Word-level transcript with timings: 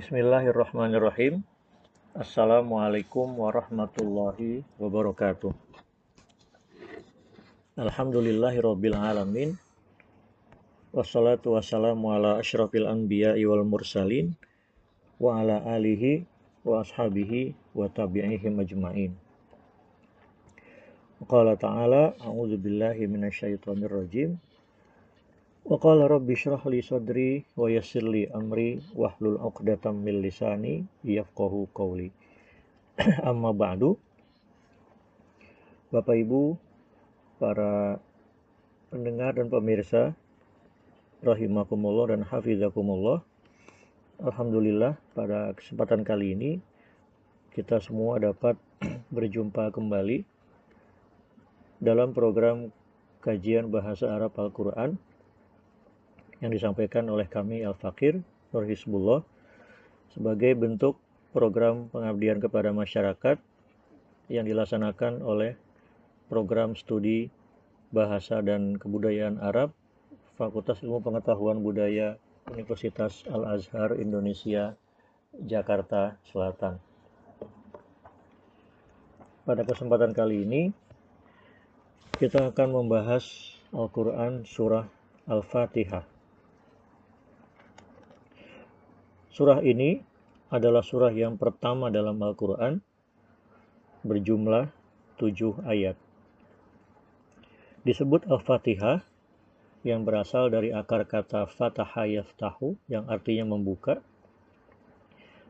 Bismillahirrahmanirrahim. 0.00 1.44
Assalamualaikum 2.16 3.36
warahmatullahi 3.36 4.64
wabarakatuh. 4.80 5.52
Alhamdulillahirabbil 7.76 8.96
alamin. 8.96 9.60
Wassalatu 10.96 11.52
wassalamu 11.52 12.16
ala 12.16 12.40
asyrafil 12.40 12.88
anbiya'i 12.88 13.44
wal 13.44 13.60
mursalin 13.60 14.32
wa 15.20 15.36
ala 15.36 15.68
alihi 15.68 16.24
wa 16.64 16.80
ashabihi 16.80 17.52
wa 17.76 17.84
tabi'ihim 17.92 18.56
ajma'in. 18.56 19.12
Qala 21.28 21.60
ta'ala 21.60 22.16
a'udzu 22.24 22.56
billahi 22.56 23.04
minasyaitonir 23.04 23.92
rajim. 23.92 24.40
Wa 25.70 25.78
qala 25.78 26.10
rabbi 26.10 26.34
shrah 26.34 26.66
li 26.66 26.82
sadri 26.82 27.46
wa 27.54 27.70
yassir 27.70 28.02
li 28.02 28.26
amri 28.26 28.82
wahlul 28.90 29.38
'uqdatam 29.38 30.02
min 30.02 30.18
lisani 30.18 30.82
yafqahu 31.06 31.70
qawli. 31.70 32.10
Amma 33.30 33.54
ba'du. 33.54 33.94
Bapak 35.94 36.26
Ibu, 36.26 36.58
para 37.38 38.02
pendengar 38.90 39.38
dan 39.38 39.46
pemirsa 39.46 40.10
rahimakumullah 41.22 42.18
dan 42.18 42.26
hafizakumullah. 42.26 43.22
Alhamdulillah 44.26 44.98
pada 45.14 45.54
kesempatan 45.54 46.02
kali 46.02 46.34
ini 46.34 46.52
kita 47.54 47.78
semua 47.78 48.18
dapat 48.18 48.58
berjumpa 49.14 49.70
kembali 49.70 50.26
dalam 51.78 52.10
program 52.10 52.74
kajian 53.22 53.70
bahasa 53.70 54.10
Arab 54.10 54.34
Al-Quran 54.34 54.98
yang 56.40 56.50
disampaikan 56.52 57.08
oleh 57.12 57.28
kami 57.28 57.64
Al-Fakir 57.64 58.20
Nur 58.50 58.64
Hizbullah 58.66 59.22
sebagai 60.10 60.56
bentuk 60.58 60.98
program 61.30 61.86
pengabdian 61.94 62.42
kepada 62.42 62.74
masyarakat 62.74 63.38
yang 64.26 64.44
dilaksanakan 64.48 65.22
oleh 65.22 65.54
program 66.26 66.74
studi 66.74 67.30
Bahasa 67.90 68.38
dan 68.42 68.78
Kebudayaan 68.78 69.42
Arab 69.42 69.74
Fakultas 70.38 70.78
Ilmu 70.80 71.02
Pengetahuan 71.02 71.58
Budaya 71.58 72.16
Universitas 72.46 73.26
Al-Azhar 73.26 73.98
Indonesia 73.98 74.78
Jakarta 75.34 76.18
Selatan. 76.30 76.78
Pada 79.42 79.66
kesempatan 79.66 80.14
kali 80.14 80.46
ini 80.46 80.62
kita 82.14 82.54
akan 82.54 82.68
membahas 82.82 83.26
Al-Quran 83.74 84.46
Surah 84.46 84.86
Al-Fatihah. 85.26 86.19
Surah 89.40 89.64
ini 89.64 89.96
adalah 90.52 90.84
surah 90.84 91.16
yang 91.16 91.40
pertama 91.40 91.88
dalam 91.88 92.20
Al-Quran 92.20 92.76
berjumlah 94.04 94.68
tujuh 95.16 95.64
ayat. 95.64 95.96
Disebut 97.80 98.28
Al-Fatihah 98.28 99.00
yang 99.80 100.04
berasal 100.04 100.52
dari 100.52 100.76
akar 100.76 101.08
kata 101.08 101.48
fataha 101.48 102.04
yaftahu 102.04 102.76
yang 102.92 103.08
artinya 103.08 103.48
membuka. 103.56 104.04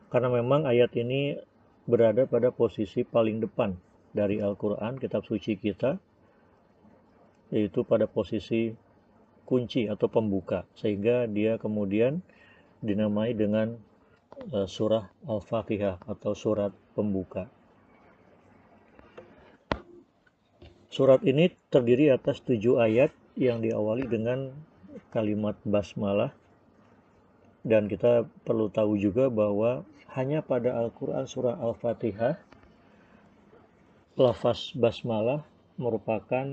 Karena 0.07 0.39
memang 0.39 0.63
ayat 0.63 0.95
ini 0.95 1.35
berada 1.83 2.23
pada 2.23 2.47
posisi 2.47 3.03
paling 3.03 3.43
depan 3.43 3.75
dari 4.15 4.39
Al-Quran, 4.39 5.03
kitab 5.03 5.27
suci 5.27 5.59
kita, 5.59 5.99
yaitu 7.51 7.83
pada 7.83 8.07
posisi 8.07 8.71
kunci 9.43 9.91
atau 9.91 10.07
pembuka, 10.07 10.63
sehingga 10.79 11.27
dia 11.27 11.59
kemudian 11.59 12.23
dinamai 12.81 13.37
dengan 13.37 13.77
uh, 14.51 14.65
surah 14.65 15.05
Al-Fatihah 15.29 16.01
atau 16.09 16.33
surat 16.33 16.73
pembuka. 16.97 17.47
Surat 20.91 21.23
ini 21.23 21.47
terdiri 21.71 22.11
atas 22.11 22.43
tujuh 22.43 22.81
ayat 22.81 23.15
yang 23.39 23.63
diawali 23.63 24.11
dengan 24.11 24.51
kalimat 25.15 25.55
basmalah 25.63 26.35
dan 27.63 27.87
kita 27.87 28.27
perlu 28.43 28.67
tahu 28.67 28.99
juga 28.99 29.31
bahwa 29.31 29.87
hanya 30.11 30.43
pada 30.43 30.75
Al-Quran 30.75 31.23
surah 31.23 31.55
Al-Fatihah 31.55 32.35
lafaz 34.19 34.75
basmalah 34.75 35.47
merupakan 35.79 36.43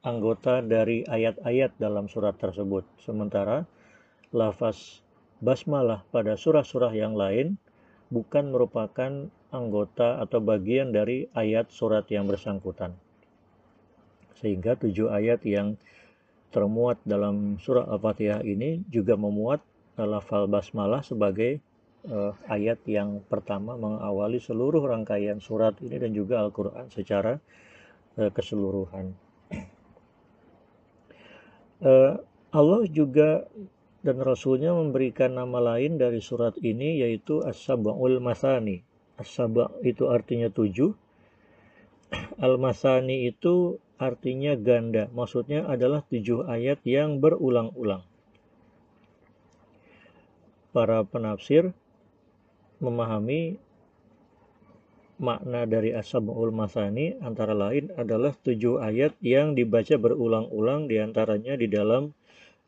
anggota 0.00 0.64
dari 0.64 1.04
ayat-ayat 1.04 1.76
dalam 1.76 2.08
surat 2.08 2.32
tersebut. 2.40 2.88
Sementara 3.04 3.68
lafaz 4.32 5.04
basmalah 5.40 6.04
pada 6.12 6.36
surah-surah 6.36 6.92
yang 6.92 7.16
lain 7.16 7.56
bukan 8.12 8.52
merupakan 8.52 9.28
anggota 9.50 10.20
atau 10.22 10.38
bagian 10.38 10.94
dari 10.94 11.26
ayat 11.34 11.72
surat 11.72 12.06
yang 12.12 12.28
bersangkutan. 12.30 12.94
Sehingga 14.38 14.78
tujuh 14.78 15.10
ayat 15.10 15.42
yang 15.44 15.76
termuat 16.50 16.98
dalam 17.06 17.58
surah 17.62 17.86
Al-Fatihah 17.86 18.42
ini 18.42 18.82
juga 18.90 19.14
memuat 19.14 19.62
lafal 19.98 20.48
basmalah 20.48 21.04
sebagai 21.04 21.60
uh, 22.08 22.32
ayat 22.48 22.80
yang 22.88 23.20
pertama 23.28 23.76
mengawali 23.76 24.40
seluruh 24.40 24.80
rangkaian 24.80 25.38
surat 25.38 25.76
ini 25.84 25.96
dan 26.00 26.12
juga 26.16 26.40
Al-Quran 26.40 26.88
secara 26.88 27.36
uh, 28.16 28.30
keseluruhan. 28.32 29.12
Uh, 31.80 32.16
Allah 32.58 32.82
juga 32.90 33.46
dan 34.00 34.16
Rasulnya 34.24 34.72
memberikan 34.72 35.36
nama 35.36 35.60
lain 35.60 36.00
dari 36.00 36.24
surat 36.24 36.56
ini 36.64 37.04
yaitu 37.04 37.44
As-Sab'ul 37.44 38.16
Masani. 38.16 38.80
As-Sab' 39.20 39.84
itu 39.84 40.08
artinya 40.08 40.48
tujuh. 40.48 40.96
Al-Masani 42.40 43.28
itu 43.28 43.76
artinya 44.00 44.56
ganda. 44.56 45.12
Maksudnya 45.12 45.68
adalah 45.68 46.00
tujuh 46.08 46.48
ayat 46.48 46.80
yang 46.88 47.20
berulang-ulang. 47.20 48.00
Para 50.72 51.04
penafsir 51.04 51.76
memahami 52.80 53.60
makna 55.20 55.68
dari 55.68 55.92
As-Sab'ul 55.92 56.48
Masani 56.48 57.20
antara 57.20 57.52
lain 57.52 57.92
adalah 58.00 58.32
tujuh 58.32 58.80
ayat 58.80 59.12
yang 59.20 59.52
dibaca 59.52 60.00
berulang-ulang 60.00 60.88
di 60.88 60.96
antaranya 60.96 61.60
di 61.60 61.68
dalam 61.68 62.16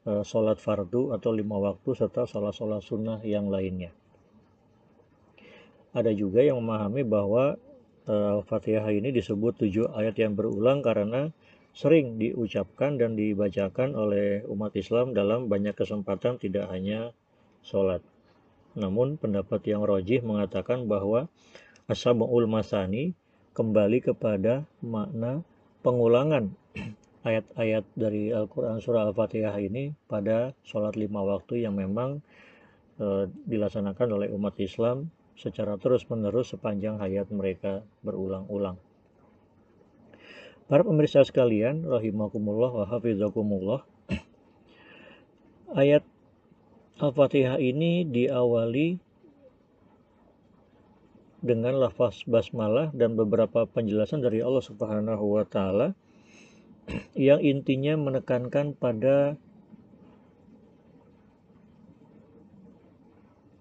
sholat 0.02 0.58
fardu 0.58 1.14
atau 1.14 1.30
lima 1.30 1.62
waktu 1.62 1.94
serta 1.94 2.26
sholat-sholat 2.26 2.82
sunnah 2.82 3.18
yang 3.22 3.46
lainnya. 3.46 3.94
Ada 5.92 6.10
juga 6.16 6.40
yang 6.40 6.58
memahami 6.58 7.04
bahwa 7.04 7.60
uh, 8.08 8.36
Al-Fatihah 8.40 8.88
ini 8.90 9.12
disebut 9.12 9.60
tujuh 9.60 9.92
ayat 9.92 10.16
yang 10.18 10.32
berulang 10.32 10.80
karena 10.80 11.28
sering 11.72 12.16
diucapkan 12.20 12.96
dan 12.96 13.16
dibacakan 13.16 13.96
oleh 13.96 14.44
umat 14.48 14.72
Islam 14.76 15.12
dalam 15.12 15.48
banyak 15.52 15.76
kesempatan 15.76 16.40
tidak 16.40 16.68
hanya 16.72 17.12
sholat. 17.60 18.00
Namun 18.72 19.20
pendapat 19.20 19.68
yang 19.68 19.84
rojih 19.84 20.24
mengatakan 20.24 20.88
bahwa 20.88 21.28
Asabul 21.88 22.48
Masani 22.48 23.12
kembali 23.52 24.00
kepada 24.00 24.64
makna 24.80 25.44
pengulangan 25.84 26.56
ayat-ayat 27.22 27.86
dari 27.94 28.34
Al-Quran 28.34 28.82
Surah 28.82 29.06
Al-Fatihah 29.10 29.54
ini 29.62 29.94
pada 30.10 30.54
sholat 30.66 30.98
lima 30.98 31.22
waktu 31.22 31.62
yang 31.62 31.78
memang 31.78 32.18
e, 32.98 33.30
dilaksanakan 33.46 34.08
oleh 34.18 34.28
umat 34.34 34.58
Islam 34.58 35.10
secara 35.38 35.78
terus-menerus 35.78 36.54
sepanjang 36.54 36.98
hayat 36.98 37.30
mereka 37.30 37.86
berulang-ulang. 38.02 38.76
Para 40.66 40.82
pemirsa 40.82 41.22
sekalian, 41.22 41.86
rahimakumullah 41.86 42.70
wa 42.74 42.84
hafizakumullah, 42.90 43.86
ayat 45.78 46.02
Al-Fatihah 47.02 47.58
ini 47.58 48.06
diawali 48.06 48.98
dengan 51.42 51.82
lafaz 51.82 52.22
basmalah 52.22 52.94
dan 52.94 53.18
beberapa 53.18 53.66
penjelasan 53.66 54.22
dari 54.22 54.38
Allah 54.38 54.62
Subhanahu 54.62 55.34
wa 55.34 55.42
taala 55.42 55.98
yang 57.14 57.38
intinya 57.40 57.94
menekankan 57.94 58.74
pada 58.74 59.38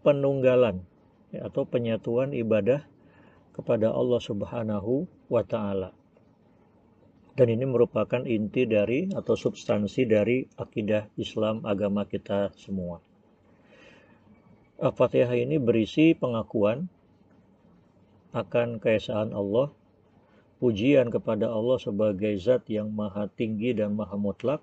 penunggalan 0.02 0.82
ya, 1.30 1.46
atau 1.48 1.64
penyatuan 1.66 2.34
ibadah 2.34 2.82
kepada 3.54 3.94
Allah 3.94 4.22
Subhanahu 4.22 5.06
wa 5.30 5.44
taala. 5.46 5.94
Dan 7.32 7.48
ini 7.48 7.64
merupakan 7.64 8.28
inti 8.28 8.68
dari 8.68 9.08
atau 9.08 9.40
substansi 9.40 10.04
dari 10.04 10.44
akidah 10.60 11.08
Islam 11.16 11.64
agama 11.64 12.04
kita 12.04 12.52
semua. 12.60 13.00
Al-Fatihah 14.82 15.32
ini 15.38 15.62
berisi 15.62 16.12
pengakuan 16.18 16.90
akan 18.36 18.82
keesaan 18.82 19.32
Allah 19.32 19.72
pujian 20.62 21.10
kepada 21.10 21.50
Allah 21.50 21.81
sebagai 21.81 22.38
zat 22.38 22.69
yang 22.69 22.94
maha 22.94 23.25
tinggi 23.34 23.74
dan 23.74 23.98
maha 23.98 24.13
mutlak 24.13 24.62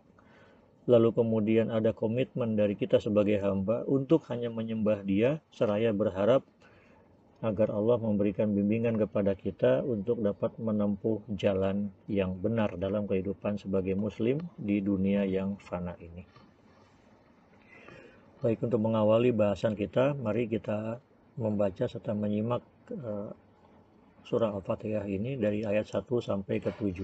lalu 0.89 1.12
kemudian 1.12 1.69
ada 1.69 1.93
komitmen 1.93 2.56
dari 2.56 2.73
kita 2.73 2.97
sebagai 2.97 3.37
hamba 3.45 3.85
untuk 3.85 4.25
hanya 4.33 4.49
menyembah 4.49 5.05
Dia, 5.05 5.37
seraya 5.53 5.93
berharap 5.93 6.41
agar 7.45 7.71
Allah 7.71 8.00
memberikan 8.00 8.50
bimbingan 8.50 8.99
kepada 8.99 9.37
kita 9.37 9.85
untuk 9.85 10.19
dapat 10.25 10.56
menempuh 10.59 11.23
jalan 11.39 11.93
yang 12.11 12.35
benar 12.35 12.75
dalam 12.81 13.06
kehidupan 13.06 13.61
sebagai 13.61 13.95
Muslim 13.95 14.43
di 14.59 14.83
dunia 14.83 15.23
yang 15.29 15.61
fana 15.61 15.95
ini. 16.03 16.25
Baik, 18.43 18.65
untuk 18.67 18.81
mengawali 18.83 19.31
bahasan 19.31 19.79
kita, 19.79 20.19
mari 20.19 20.50
kita 20.50 20.99
membaca 21.39 21.85
serta 21.87 22.11
menyimak 22.17 22.65
uh, 22.91 23.31
surah 24.29 24.53
Al-Fatihah 24.53 25.09
ini 25.09 25.41
dari 25.41 25.65
ayat 25.65 25.89
1 25.89 26.05
sampai 26.21 26.61
ke 26.61 26.69
7. 26.69 27.01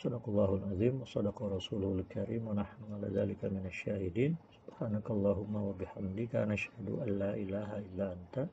rasulul 0.00 2.00
karim 2.08 2.48
wa 2.48 2.56
nahnu 2.56 2.96
ala 2.96 3.12
dzalika 3.12 3.52
minasyahidin. 3.52 4.32
Subhanakallahumma 4.56 5.60
wa 5.60 5.76
bihamdika 5.76 6.48
nashhadu 6.48 7.04
an 7.04 7.20
la 7.20 7.36
ilaha 7.36 7.84
illa 7.84 8.16
anta 8.16 8.48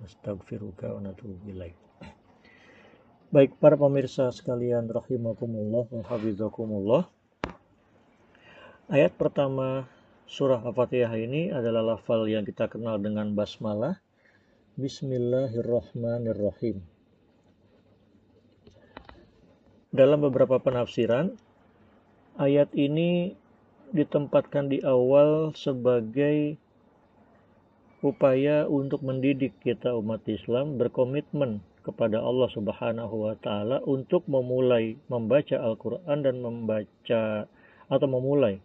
nastaghfiruka 0.00 0.96
wa 0.96 1.04
natubu 1.04 1.36
ilaik. 1.52 1.76
Baik 3.28 3.60
para 3.60 3.76
pemirsa 3.76 4.32
sekalian 4.32 4.88
rahimakumullah 4.88 5.84
wa 5.84 6.00
hafizakumullah. 6.08 7.04
Ayat 8.88 9.12
pertama 9.20 9.84
surah 10.24 10.64
Al-Fatihah 10.64 11.12
ini 11.20 11.52
adalah 11.52 11.84
lafal 11.84 12.24
yang 12.24 12.48
kita 12.48 12.72
kenal 12.72 12.96
dengan 12.96 13.36
basmalah. 13.36 14.00
Bismillahirrahmanirrahim. 14.80 16.95
Dalam 19.96 20.20
beberapa 20.20 20.60
penafsiran, 20.60 21.32
ayat 22.36 22.68
ini 22.76 23.32
ditempatkan 23.96 24.68
di 24.68 24.84
awal 24.84 25.56
sebagai 25.56 26.60
upaya 28.04 28.68
untuk 28.68 29.00
mendidik 29.00 29.56
kita 29.64 29.96
umat 29.96 30.20
Islam 30.28 30.76
berkomitmen 30.76 31.64
kepada 31.80 32.20
Allah 32.20 32.44
Subhanahu 32.52 33.24
wa 33.24 33.34
taala 33.40 33.80
untuk 33.88 34.28
memulai 34.28 35.00
membaca 35.08 35.56
Al-Qur'an 35.56 36.20
dan 36.20 36.44
membaca 36.44 37.48
atau 37.88 38.08
memulai 38.12 38.60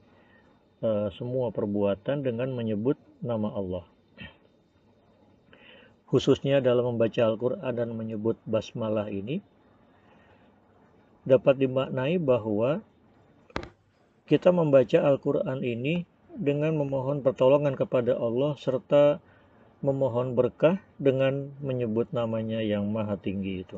uh, 0.84 1.08
semua 1.16 1.48
perbuatan 1.56 2.28
dengan 2.28 2.52
menyebut 2.52 3.00
nama 3.24 3.56
Allah. 3.56 3.88
Khususnya 6.12 6.60
dalam 6.60 6.92
membaca 6.92 7.24
Al-Qur'an 7.24 7.72
dan 7.72 7.96
menyebut 7.96 8.36
basmalah 8.44 9.08
ini 9.08 9.40
dapat 11.28 11.62
dimaknai 11.62 12.18
bahwa 12.18 12.82
kita 14.26 14.50
membaca 14.50 15.02
Al-Quran 15.04 15.62
ini 15.62 16.08
dengan 16.32 16.80
memohon 16.80 17.20
pertolongan 17.20 17.76
kepada 17.76 18.16
Allah 18.16 18.56
serta 18.56 19.20
memohon 19.84 20.38
berkah 20.38 20.80
dengan 21.02 21.52
menyebut 21.60 22.14
namanya 22.16 22.62
yang 22.62 22.88
maha 22.90 23.18
tinggi 23.18 23.66
itu. 23.66 23.78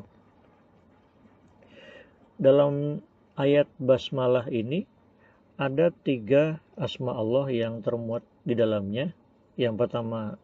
Dalam 2.38 3.00
ayat 3.34 3.66
basmalah 3.80 4.46
ini 4.52 4.86
ada 5.56 5.90
tiga 5.90 6.60
asma 6.74 7.14
Allah 7.14 7.50
yang 7.50 7.80
termuat 7.80 8.22
di 8.42 8.54
dalamnya. 8.58 9.14
Yang 9.54 9.86
pertama 9.86 10.34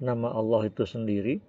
nama 0.00 0.32
Allah 0.32 0.68
itu 0.68 0.88
sendiri, 0.88 1.44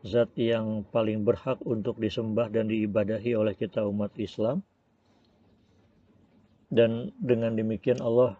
zat 0.00 0.32
yang 0.36 0.84
paling 0.88 1.24
berhak 1.24 1.60
untuk 1.64 2.00
disembah 2.00 2.48
dan 2.48 2.72
diibadahi 2.72 3.36
oleh 3.36 3.52
kita 3.52 3.84
umat 3.84 4.12
Islam. 4.16 4.64
Dan 6.70 7.10
dengan 7.18 7.58
demikian 7.58 7.98
Allah 7.98 8.38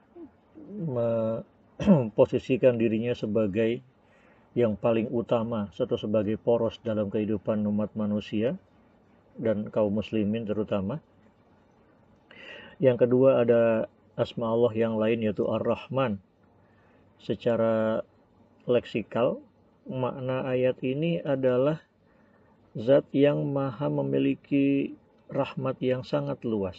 memposisikan 0.71 2.79
dirinya 2.79 3.13
sebagai 3.13 3.83
yang 4.55 4.75
paling 4.75 5.11
utama 5.11 5.71
atau 5.75 5.99
sebagai 5.99 6.39
poros 6.39 6.79
dalam 6.83 7.11
kehidupan 7.11 7.63
umat 7.71 7.95
manusia 7.95 8.59
dan 9.39 9.71
kaum 9.71 9.95
muslimin 9.95 10.47
terutama. 10.47 10.99
Yang 12.81 13.07
kedua 13.07 13.45
ada 13.45 13.87
asma 14.17 14.51
Allah 14.51 14.73
yang 14.75 14.97
lain 14.97 15.23
yaitu 15.23 15.47
Ar-Rahman. 15.47 16.19
Secara 17.21 18.01
leksikal 18.65 19.45
makna 19.91 20.47
ayat 20.47 20.79
ini 20.87 21.19
adalah 21.19 21.83
zat 22.79 23.11
yang 23.11 23.51
maha 23.51 23.91
memiliki 23.91 24.95
rahmat 25.27 25.83
yang 25.83 26.07
sangat 26.07 26.39
luas. 26.47 26.79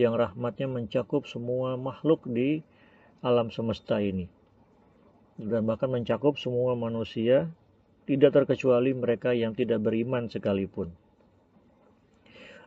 Yang 0.00 0.24
rahmatnya 0.24 0.64
mencakup 0.70 1.28
semua 1.28 1.76
makhluk 1.76 2.24
di 2.24 2.64
alam 3.20 3.52
semesta 3.52 4.00
ini. 4.00 4.30
Dan 5.36 5.68
bahkan 5.68 5.92
mencakup 5.92 6.40
semua 6.40 6.72
manusia, 6.74 7.52
tidak 8.08 8.32
terkecuali 8.32 8.96
mereka 8.96 9.36
yang 9.36 9.52
tidak 9.52 9.84
beriman 9.84 10.32
sekalipun. 10.32 10.88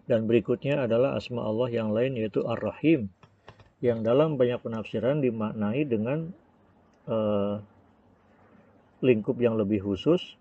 Dan 0.05 0.29
berikutnya 0.29 0.85
adalah 0.85 1.17
asma 1.17 1.41
Allah 1.41 1.71
yang 1.71 1.89
lain 1.95 2.19
yaitu 2.19 2.45
Ar-Rahim. 2.45 3.09
Yang 3.81 3.99
dalam 4.05 4.37
banyak 4.37 4.61
penafsiran 4.61 5.25
dimaknai 5.25 5.81
dengan 5.89 6.29
uh, 7.09 7.63
lingkup 9.01 9.37
yang 9.41 9.57
lebih 9.57 9.81
khusus 9.81 10.37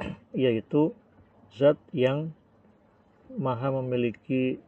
yaitu 0.36 0.92
zat 1.56 1.80
yang 1.90 2.32
maha 3.32 3.72
memiliki 3.72 4.60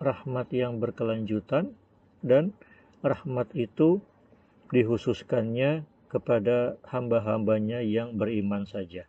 rahmat 0.00 0.48
yang 0.50 0.80
berkelanjutan 0.80 1.76
dan 2.24 2.56
rahmat 3.04 3.48
itu 3.52 4.00
dihususkannya 4.72 5.84
kepada 6.10 6.80
hamba-hambanya 6.90 7.84
yang 7.84 8.18
beriman 8.18 8.66
saja. 8.66 9.06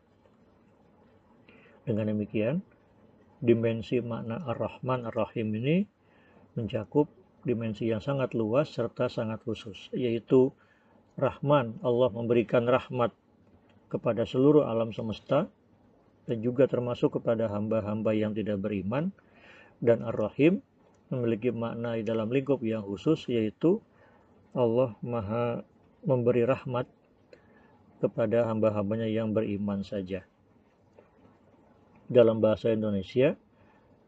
Dengan 1.82 2.14
demikian, 2.14 2.62
dimensi 3.42 3.98
makna 4.06 4.38
Ar-Rahman 4.46 5.10
Ar-Rahim 5.10 5.50
ini 5.58 5.90
mencakup 6.54 7.10
dimensi 7.42 7.90
yang 7.90 8.04
sangat 8.06 8.38
luas 8.38 8.70
serta 8.70 9.10
sangat 9.10 9.42
khusus, 9.42 9.90
yaitu 9.98 10.54
Rahman, 11.18 11.82
Allah 11.82 12.10
memberikan 12.14 12.70
rahmat 12.70 13.12
kepada 13.91 14.24
seluruh 14.24 14.63
alam 14.63 14.95
semesta 14.95 15.51
dan 16.31 16.38
juga 16.39 16.63
termasuk 16.71 17.19
kepada 17.19 17.51
hamba-hamba 17.51 18.15
yang 18.15 18.31
tidak 18.31 18.63
beriman 18.63 19.12
dan 19.83 20.00
Ar-Rahim 20.07 20.63
memiliki 21.12 21.51
makna 21.51 22.00
di 22.00 22.07
dalam 22.07 22.31
lingkup 22.31 22.63
yang 22.63 22.88
khusus 22.88 23.27
yaitu 23.27 23.83
Allah 24.55 24.95
Maha 25.03 25.67
memberi 26.07 26.48
rahmat 26.48 26.88
kepada 28.00 28.48
hamba-hambanya 28.48 29.05
yang 29.12 29.36
beriman 29.36 29.83
saja. 29.83 30.25
Dalam 32.12 32.39
bahasa 32.39 32.74
Indonesia, 32.74 33.38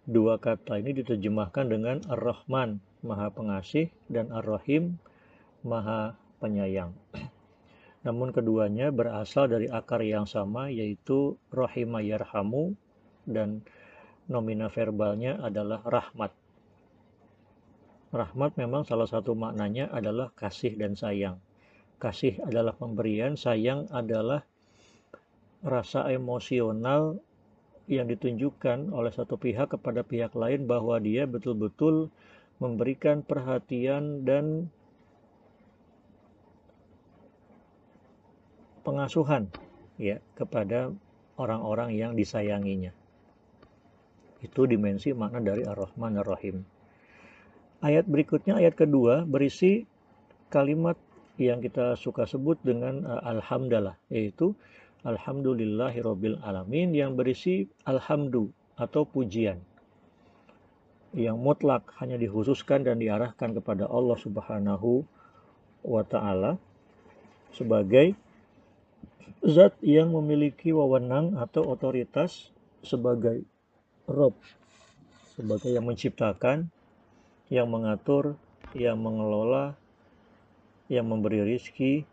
dua 0.04 0.42
kata 0.42 0.82
ini 0.82 0.92
diterjemahkan 1.04 1.66
dengan 1.70 2.04
Ar-Rahman, 2.10 2.84
Maha 3.06 3.32
Pengasih, 3.32 3.94
dan 4.12 4.34
Ar-Rahim, 4.34 5.00
Maha 5.64 6.18
Penyayang. 6.44 6.92
Namun 8.04 8.36
keduanya 8.36 8.92
berasal 8.92 9.48
dari 9.48 9.72
akar 9.72 10.04
yang 10.04 10.28
sama 10.28 10.68
yaitu 10.68 11.40
rahima 11.52 12.04
yarhamu 12.04 12.76
dan 13.24 13.64
nomina 14.28 14.68
verbalnya 14.68 15.40
adalah 15.40 15.80
rahmat. 15.88 16.32
Rahmat 18.14 18.52
memang 18.60 18.86
salah 18.86 19.10
satu 19.10 19.34
maknanya 19.34 19.90
adalah 19.90 20.30
kasih 20.38 20.78
dan 20.78 20.94
sayang. 20.94 21.40
kasih 21.98 22.36
adalah 22.44 22.76
pemberian, 22.76 23.40
sayang 23.40 23.88
adalah 23.88 24.44
rasa 25.64 26.12
emosional 26.12 27.16
yang 27.88 28.12
ditunjukkan 28.12 28.92
oleh 28.92 29.08
satu 29.12 29.40
pihak 29.40 29.72
kepada 29.72 30.04
pihak 30.04 30.36
lain 30.36 30.68
bahwa 30.68 31.00
dia 31.00 31.24
betul-betul 31.24 32.12
memberikan 32.60 33.24
perhatian 33.24 34.28
dan 34.28 34.68
pengasuhan 38.84 39.50
ya 39.98 40.20
kepada 40.38 40.92
orang-orang 41.40 41.96
yang 41.96 42.14
disayanginya. 42.14 42.92
Itu 44.44 44.68
dimensi 44.68 45.16
makna 45.16 45.40
dari 45.40 45.64
Ar-Rahman 45.64 46.20
Ar-Rahim. 46.20 46.68
Ayat 47.80 48.08
berikutnya, 48.08 48.60
ayat 48.60 48.76
kedua, 48.76 49.24
berisi 49.24 49.88
kalimat 50.52 50.96
yang 51.40 51.64
kita 51.64 51.96
suka 51.96 52.28
sebut 52.28 52.60
dengan 52.62 53.04
uh, 53.08 53.24
Alhamdulillah, 53.24 53.98
yaitu 54.12 54.56
Alhamdulillahirabbil 55.04 56.40
alamin 56.44 56.96
yang 56.96 57.20
berisi 57.20 57.68
alhamdu 57.84 58.56
atau 58.80 59.04
pujian 59.04 59.60
yang 61.14 61.38
mutlak 61.38 61.86
hanya 62.02 62.18
dikhususkan 62.18 62.82
dan 62.88 62.98
diarahkan 62.98 63.54
kepada 63.54 63.86
Allah 63.86 64.18
Subhanahu 64.18 65.06
wa 65.86 66.04
taala 66.08 66.58
sebagai 67.54 68.18
zat 69.44 69.76
yang 69.84 70.12
memiliki 70.16 70.72
wewenang 70.72 71.36
atau 71.36 71.68
otoritas 71.68 72.52
sebagai 72.84 73.44
Rob 74.08 74.36
sebagai 75.34 75.72
yang 75.72 75.88
menciptakan 75.88 76.70
yang 77.48 77.68
mengatur 77.72 78.36
yang 78.76 79.00
mengelola 79.00 79.76
yang 80.92 81.08
memberi 81.08 81.44
rizki 81.44 82.04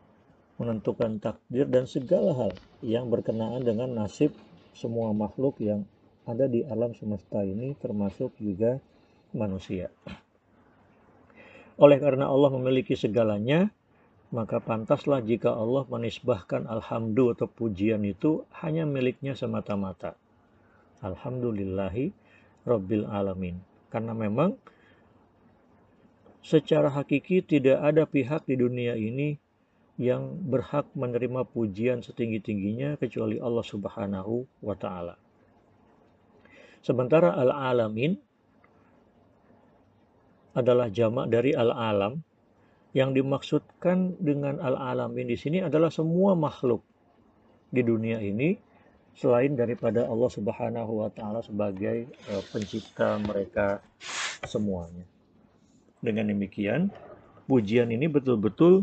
menentukan 0.61 1.19
takdir 1.19 1.64
dan 1.67 1.88
segala 1.88 2.37
hal 2.37 2.52
yang 2.85 3.09
berkenaan 3.09 3.64
dengan 3.64 3.97
nasib 3.97 4.37
semua 4.76 5.11
makhluk 5.17 5.57
yang 5.59 5.88
ada 6.29 6.47
di 6.47 6.62
alam 6.69 6.93
semesta 6.93 7.43
ini 7.43 7.75
termasuk 7.81 8.37
juga 8.38 8.79
manusia. 9.35 9.90
Oleh 11.81 11.97
karena 11.97 12.29
Allah 12.29 12.52
memiliki 12.52 12.93
segalanya, 12.93 13.73
maka 14.30 14.62
pantaslah 14.62 15.18
jika 15.26 15.50
Allah 15.50 15.82
menisbahkan 15.90 16.70
alhamdu 16.70 17.34
atau 17.34 17.50
pujian 17.50 18.06
itu 18.06 18.46
hanya 18.62 18.87
miliknya 18.87 19.34
semata-mata. 19.34 20.14
Alhamdulillahi 21.02 22.14
Rabbil 22.62 23.06
Alamin. 23.10 23.58
Karena 23.90 24.14
memang 24.14 24.54
secara 26.46 26.94
hakiki 26.94 27.42
tidak 27.42 27.82
ada 27.82 28.06
pihak 28.06 28.46
di 28.46 28.54
dunia 28.54 28.94
ini 28.94 29.34
yang 30.00 30.38
berhak 30.46 30.87
menerima 30.94 31.44
pujian 31.50 32.00
setinggi-tingginya 32.00 32.96
kecuali 32.96 33.37
Allah 33.42 33.66
Subhanahu 33.66 34.46
wa 34.62 34.76
taala. 34.78 35.18
Sementara 36.80 37.37
al-alamin 37.37 38.16
adalah 40.56 40.88
jamak 40.88 41.28
dari 41.28 41.52
al-alam 41.52 42.25
yang 42.90 43.14
dimaksudkan 43.14 44.18
dengan 44.18 44.59
al-alamin 44.59 45.30
di 45.30 45.38
sini 45.38 45.62
adalah 45.62 45.94
semua 45.94 46.35
makhluk 46.35 46.82
di 47.70 47.87
dunia 47.87 48.18
ini 48.18 48.59
selain 49.14 49.54
daripada 49.54 50.06
Allah 50.06 50.30
Subhanahu 50.30 51.06
wa 51.06 51.11
taala 51.14 51.42
sebagai 51.42 52.11
uh, 52.30 52.42
pencipta 52.50 53.18
mereka 53.23 53.78
semuanya. 54.47 55.06
Dengan 56.00 56.32
demikian, 56.32 56.90
pujian 57.47 57.92
ini 57.94 58.11
betul-betul 58.11 58.82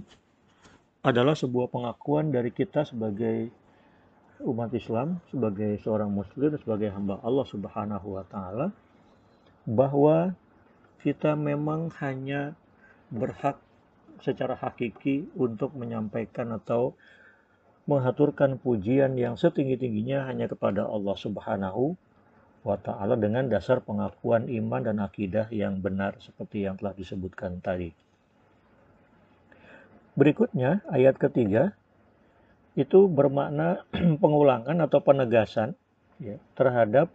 adalah 1.03 1.35
sebuah 1.35 1.71
pengakuan 1.71 2.29
dari 2.31 2.53
kita 2.53 2.85
sebagai 2.87 3.49
umat 4.45 4.69
Islam, 4.75 5.17
sebagai 5.33 5.81
seorang 5.81 6.13
muslim, 6.13 6.53
sebagai 6.61 6.93
hamba 6.93 7.17
Allah 7.25 7.45
Subhanahu 7.47 8.07
wa 8.21 8.23
taala 8.29 8.69
bahwa 9.67 10.31
kita 11.01 11.35
memang 11.35 11.91
hanya 11.99 12.55
berhak 13.11 13.57
secara 14.21 14.57
hakiki 14.57 15.29
untuk 15.37 15.73
menyampaikan 15.77 16.55
atau 16.55 16.97
mengaturkan 17.87 18.59
pujian 18.59 19.15
yang 19.15 19.39
setinggi-tingginya 19.39 20.27
hanya 20.27 20.51
kepada 20.51 20.83
Allah 20.83 21.15
Subhanahu 21.15 21.95
wa 22.67 22.75
taala 22.75 23.15
dengan 23.15 23.47
dasar 23.47 23.79
pengakuan 23.79 24.51
iman 24.51 24.83
dan 24.83 24.99
akidah 24.99 25.47
yang 25.55 25.79
benar 25.79 26.19
seperti 26.19 26.67
yang 26.67 26.75
telah 26.75 26.91
disebutkan 26.91 27.63
tadi. 27.63 27.95
Berikutnya, 30.17 30.83
ayat 30.91 31.15
ketiga, 31.15 31.77
itu 32.75 33.07
bermakna 33.07 33.87
pengulangan 34.21 34.77
atau 34.83 34.99
penegasan 34.99 35.77
ya, 36.19 36.35
terhadap 36.59 37.07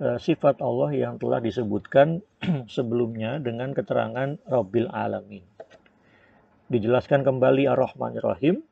uh, 0.00 0.16
sifat 0.16 0.62
Allah 0.64 0.90
yang 0.96 1.20
telah 1.20 1.42
disebutkan 1.42 2.24
sebelumnya 2.74 3.36
dengan 3.42 3.76
keterangan 3.76 4.40
Rabbil 4.48 4.88
Alamin. 4.88 5.59
Dijelaskan 6.70 7.26
kembali 7.26 7.66
Ar-Rahman 7.66 8.14
Ar-Rahim, 8.22 8.62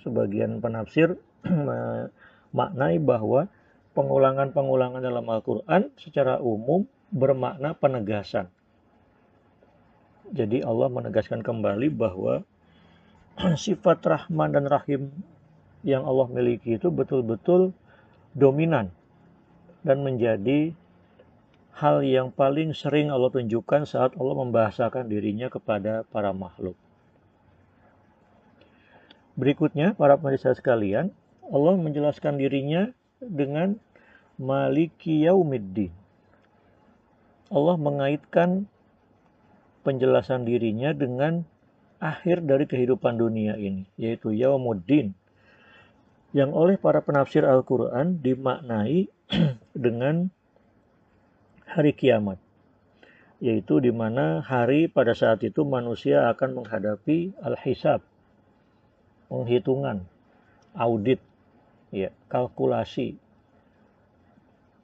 sebagian 0.00 0.56
penafsir 0.64 1.20
maknai 2.56 2.96
bahwa 2.96 3.44
pengulangan-pengulangan 3.92 5.04
dalam 5.04 5.28
Al-Quran 5.28 5.92
secara 6.00 6.40
umum 6.40 6.88
bermakna 7.12 7.76
penegasan. 7.76 8.48
Jadi 10.32 10.64
Allah 10.64 10.88
menegaskan 10.88 11.44
kembali 11.44 11.92
bahwa 11.92 12.40
sifat 13.68 14.00
Rahman 14.00 14.56
dan 14.56 14.64
Rahim 14.64 15.12
yang 15.84 16.08
Allah 16.08 16.24
miliki 16.32 16.80
itu 16.80 16.88
betul-betul 16.88 17.76
dominan 18.32 18.96
dan 19.84 20.00
menjadi 20.00 20.72
hal 21.76 22.00
yang 22.00 22.32
paling 22.32 22.72
sering 22.72 23.12
Allah 23.12 23.28
tunjukkan 23.28 23.84
saat 23.84 24.16
Allah 24.16 24.40
membahasakan 24.40 25.04
dirinya 25.04 25.52
kepada 25.52 26.08
para 26.08 26.32
makhluk. 26.32 26.80
Berikutnya, 29.38 29.94
para 29.94 30.18
pemirsa 30.18 30.54
sekalian, 30.54 31.14
Allah 31.50 31.74
menjelaskan 31.78 32.38
dirinya 32.38 32.90
dengan 33.18 33.78
Maliki 34.40 35.26
Yaumiddin. 35.26 35.92
Allah 37.50 37.76
mengaitkan 37.76 38.70
penjelasan 39.82 40.46
dirinya 40.46 40.94
dengan 40.94 41.42
akhir 42.00 42.46
dari 42.46 42.64
kehidupan 42.64 43.20
dunia 43.20 43.58
ini, 43.58 43.84
yaitu 44.00 44.32
Yaumuddin, 44.32 45.12
yang 46.30 46.54
oleh 46.54 46.78
para 46.78 47.02
penafsir 47.02 47.42
Al-Quran 47.42 48.22
dimaknai 48.22 49.10
dengan 49.76 50.30
hari 51.66 51.92
kiamat, 51.92 52.38
yaitu 53.42 53.82
di 53.82 53.90
mana 53.90 54.40
hari 54.40 54.86
pada 54.86 55.12
saat 55.12 55.42
itu 55.42 55.66
manusia 55.66 56.30
akan 56.30 56.62
menghadapi 56.62 57.34
al-hisab, 57.42 58.00
penghitungan, 59.30 60.02
audit, 60.74 61.22
ya, 61.94 62.10
kalkulasi, 62.26 63.14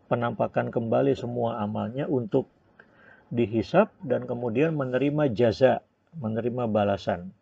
penampakan 0.07 0.71
kembali 0.71 1.19
semua 1.19 1.59
amalnya 1.59 2.07
untuk 2.07 2.47
dihisap 3.35 3.91
dan 4.07 4.23
kemudian 4.25 4.79
menerima 4.79 5.35
jaza 5.35 5.83
menerima 6.17 6.71
balasan. 6.71 7.35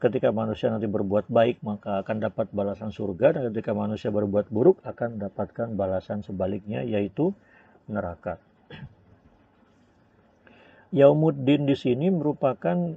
Ketika 0.00 0.32
manusia 0.32 0.72
nanti 0.72 0.88
berbuat 0.88 1.28
baik, 1.28 1.60
maka 1.60 2.00
akan 2.00 2.16
dapat 2.24 2.48
balasan 2.56 2.88
surga, 2.88 3.36
dan 3.36 3.52
ketika 3.52 3.76
manusia 3.76 4.08
berbuat 4.08 4.48
buruk, 4.48 4.80
akan 4.80 5.20
mendapatkan 5.20 5.76
balasan 5.76 6.24
sebaliknya, 6.24 6.80
yaitu 6.80 7.36
neraka. 7.84 8.40
Yaumuddin 10.96 11.68
di 11.68 11.76
sini 11.76 12.08
merupakan 12.08 12.96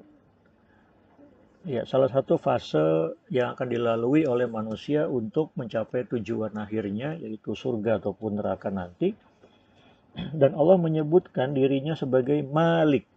ya 1.64 1.88
salah 1.88 2.12
satu 2.12 2.36
fase 2.36 3.16
yang 3.32 3.56
akan 3.56 3.68
dilalui 3.72 4.28
oleh 4.28 4.48
manusia 4.52 5.08
untuk 5.08 5.56
mencapai 5.56 6.04
tujuan 6.12 6.52
akhirnya 6.60 7.16
yaitu 7.16 7.56
surga 7.56 8.04
ataupun 8.04 8.40
neraka 8.40 8.68
nanti 8.68 9.16
dan 10.14 10.54
Allah 10.54 10.78
menyebutkan 10.78 11.58
dirinya 11.58 11.98
sebagai 11.98 12.38
Malik 12.46 13.10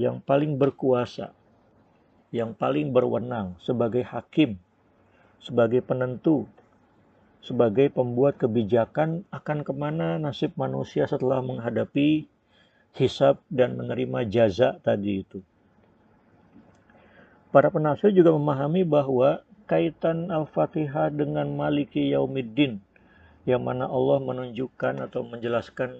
yang 0.00 0.22
paling 0.24 0.56
berkuasa, 0.56 1.36
yang 2.32 2.56
paling 2.56 2.94
berwenang 2.94 3.58
sebagai 3.60 4.00
hakim, 4.06 4.56
sebagai 5.42 5.84
penentu, 5.84 6.48
sebagai 7.44 7.92
pembuat 7.92 8.40
kebijakan 8.40 9.28
akan 9.28 9.58
ke 9.60 9.72
mana 9.76 10.16
nasib 10.16 10.56
manusia 10.56 11.04
setelah 11.04 11.44
menghadapi 11.44 12.24
hisab 12.96 13.44
dan 13.52 13.76
menerima 13.76 14.24
jaza 14.30 14.80
tadi 14.80 15.26
itu. 15.26 15.44
Para 17.48 17.72
penafsir 17.72 18.12
juga 18.12 18.28
memahami 18.36 18.84
bahwa 18.84 19.40
kaitan 19.64 20.28
Al-Fatihah 20.28 21.08
dengan 21.08 21.48
Maliki 21.56 22.12
Yaumiddin 22.12 22.84
yang 23.48 23.64
mana 23.64 23.88
Allah 23.88 24.20
menunjukkan 24.20 25.00
atau 25.08 25.24
menjelaskan 25.24 25.96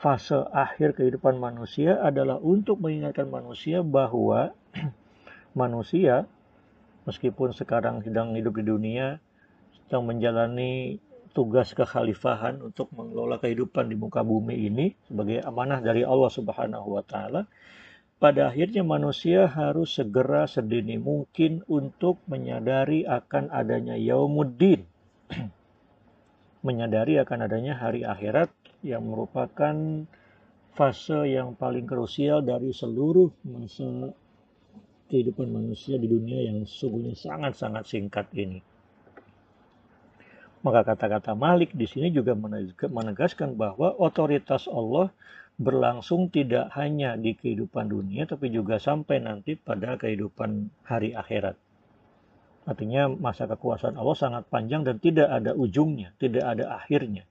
fase 0.00 0.40
akhir 0.54 0.96
kehidupan 0.96 1.36
manusia 1.36 2.00
adalah 2.00 2.40
untuk 2.40 2.80
mengingatkan 2.80 3.28
manusia 3.28 3.84
bahwa 3.84 4.56
manusia 5.60 6.24
meskipun 7.04 7.52
sekarang 7.52 8.00
sedang 8.00 8.32
hidup 8.32 8.56
di 8.60 8.64
dunia, 8.68 9.20
sedang 9.84 10.08
menjalani 10.08 10.96
tugas 11.32 11.76
kekhalifahan 11.76 12.60
untuk 12.60 12.88
mengelola 12.96 13.36
kehidupan 13.40 13.88
di 13.88 13.96
muka 13.96 14.20
bumi 14.20 14.68
ini 14.68 14.96
sebagai 15.08 15.44
amanah 15.44 15.84
dari 15.84 16.04
Allah 16.04 16.32
Subhanahu 16.32 16.96
wa 16.96 17.04
taala. 17.04 17.44
Pada 18.18 18.50
akhirnya 18.50 18.82
manusia 18.82 19.46
harus 19.46 19.94
segera 19.94 20.50
sedini 20.50 20.98
mungkin 20.98 21.62
untuk 21.70 22.18
menyadari 22.26 23.06
akan 23.06 23.46
adanya 23.54 23.94
yaumuddin. 23.94 24.82
menyadari 26.66 27.14
akan 27.22 27.46
adanya 27.46 27.78
hari 27.78 28.02
akhirat 28.02 28.50
yang 28.82 29.06
merupakan 29.06 30.02
fase 30.74 31.30
yang 31.30 31.54
paling 31.54 31.86
krusial 31.86 32.42
dari 32.42 32.74
seluruh 32.74 33.30
masa 33.46 34.10
kehidupan 35.06 35.48
manusia 35.48 35.96
di 35.96 36.10
dunia 36.10 36.42
yang 36.42 36.66
sungguhnya 36.66 37.14
sangat-sangat 37.14 37.86
singkat 37.86 38.26
ini. 38.34 38.60
Maka 40.58 40.82
kata-kata 40.82 41.38
Malik 41.38 41.70
di 41.70 41.86
sini 41.86 42.10
juga 42.10 42.34
menegaskan 42.82 43.54
bahwa 43.54 43.94
otoritas 43.94 44.66
Allah 44.66 45.14
berlangsung 45.58 46.30
tidak 46.30 46.70
hanya 46.78 47.18
di 47.18 47.34
kehidupan 47.34 47.90
dunia 47.90 48.30
tapi 48.30 48.54
juga 48.54 48.78
sampai 48.78 49.18
nanti 49.18 49.58
pada 49.58 49.98
kehidupan 49.98 50.70
hari 50.86 51.18
akhirat. 51.18 51.58
Artinya 52.68 53.10
masa 53.10 53.50
kekuasaan 53.50 53.98
Allah 53.98 54.14
sangat 54.14 54.44
panjang 54.46 54.86
dan 54.86 55.02
tidak 55.02 55.26
ada 55.26 55.56
ujungnya, 55.58 56.14
tidak 56.22 56.46
ada 56.46 56.78
akhirnya. 56.78 57.26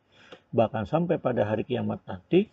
Bahkan 0.52 0.84
sampai 0.90 1.22
pada 1.24 1.48
hari 1.48 1.64
kiamat 1.64 2.04
nanti 2.04 2.52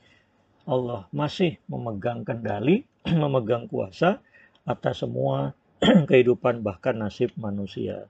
Allah 0.64 1.10
masih 1.10 1.58
memegang 1.66 2.22
kendali, 2.22 2.86
memegang 3.22 3.66
kuasa 3.66 4.22
atas 4.62 5.02
semua 5.02 5.58
kehidupan 6.10 6.62
bahkan 6.62 6.94
nasib 6.94 7.34
manusia 7.34 8.06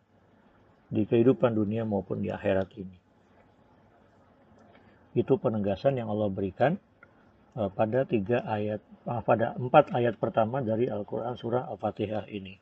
di 0.93 1.09
kehidupan 1.09 1.57
dunia 1.57 1.83
maupun 1.89 2.21
di 2.21 2.29
akhirat 2.29 2.69
ini. 2.77 2.99
Itu 5.15 5.39
penegasan 5.39 5.97
yang 5.97 6.11
Allah 6.11 6.29
berikan 6.29 6.77
pada 7.55 8.03
tiga 8.03 8.43
ayat, 8.43 8.83
uh, 9.07 9.23
pada 9.23 9.55
empat 9.55 9.95
ayat 9.95 10.19
pertama 10.19 10.59
dari 10.59 10.91
Al-Quran 10.91 11.39
surah 11.39 11.71
Al-Fatihah 11.71 12.27
ini, 12.27 12.59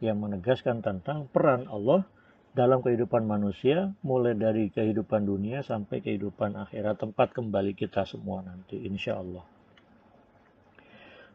yang 0.00 0.20
menegaskan 0.24 0.80
tentang 0.80 1.28
peran 1.28 1.68
Allah 1.68 2.08
dalam 2.56 2.80
kehidupan 2.80 3.28
manusia, 3.28 3.92
mulai 4.00 4.32
dari 4.32 4.72
kehidupan 4.72 5.28
dunia 5.28 5.60
sampai 5.60 6.00
kehidupan 6.00 6.56
akhirat, 6.56 7.02
tempat 7.02 7.36
kembali 7.36 7.76
kita 7.76 8.08
semua 8.08 8.40
nanti, 8.40 8.80
insya 8.80 9.20
Allah. 9.20 9.44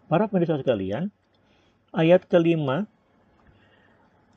Para 0.09 0.25
pemirsa 0.25 0.57
sekalian, 0.57 1.13
ayat 1.93 2.25
kelima, 2.25 2.89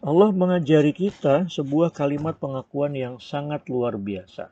Allah 0.03 0.35
mengajari 0.35 0.93
kita 0.93 1.47
sebuah 1.47 1.95
kalimat 1.95 2.37
pengakuan 2.37 2.93
yang 2.93 3.17
sangat 3.23 3.65
luar 3.71 3.97
biasa. 3.97 4.51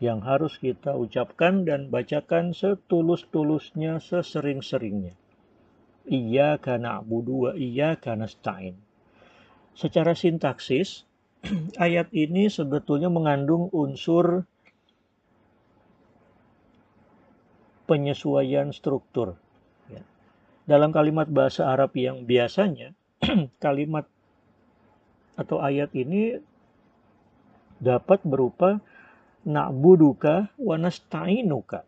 Yang 0.00 0.18
harus 0.24 0.54
kita 0.56 0.96
ucapkan 0.96 1.68
dan 1.68 1.92
bacakan 1.92 2.56
setulus-tulusnya, 2.56 4.00
sesering-seringnya. 4.00 5.12
Iya 6.08 6.56
karena 6.56 7.04
budu 7.04 7.34
wa 7.46 7.52
iya 7.52 8.00
karena 8.00 8.24
stain. 8.24 8.80
Secara 9.76 10.16
sintaksis, 10.16 11.04
ayat 11.76 12.08
ini 12.16 12.48
sebetulnya 12.48 13.12
mengandung 13.12 13.68
unsur 13.76 14.48
penyesuaian 17.84 18.72
struktur 18.72 19.36
dalam 20.70 20.94
kalimat 20.94 21.26
bahasa 21.26 21.66
Arab 21.66 21.98
yang 21.98 22.22
biasanya 22.22 22.94
kalimat 23.64 24.06
atau 25.34 25.58
ayat 25.58 25.90
ini 25.98 26.38
dapat 27.82 28.22
berupa 28.22 28.78
na'buduka 29.44 30.52
wa 30.60 30.76
nasta'inuka. 30.76 31.80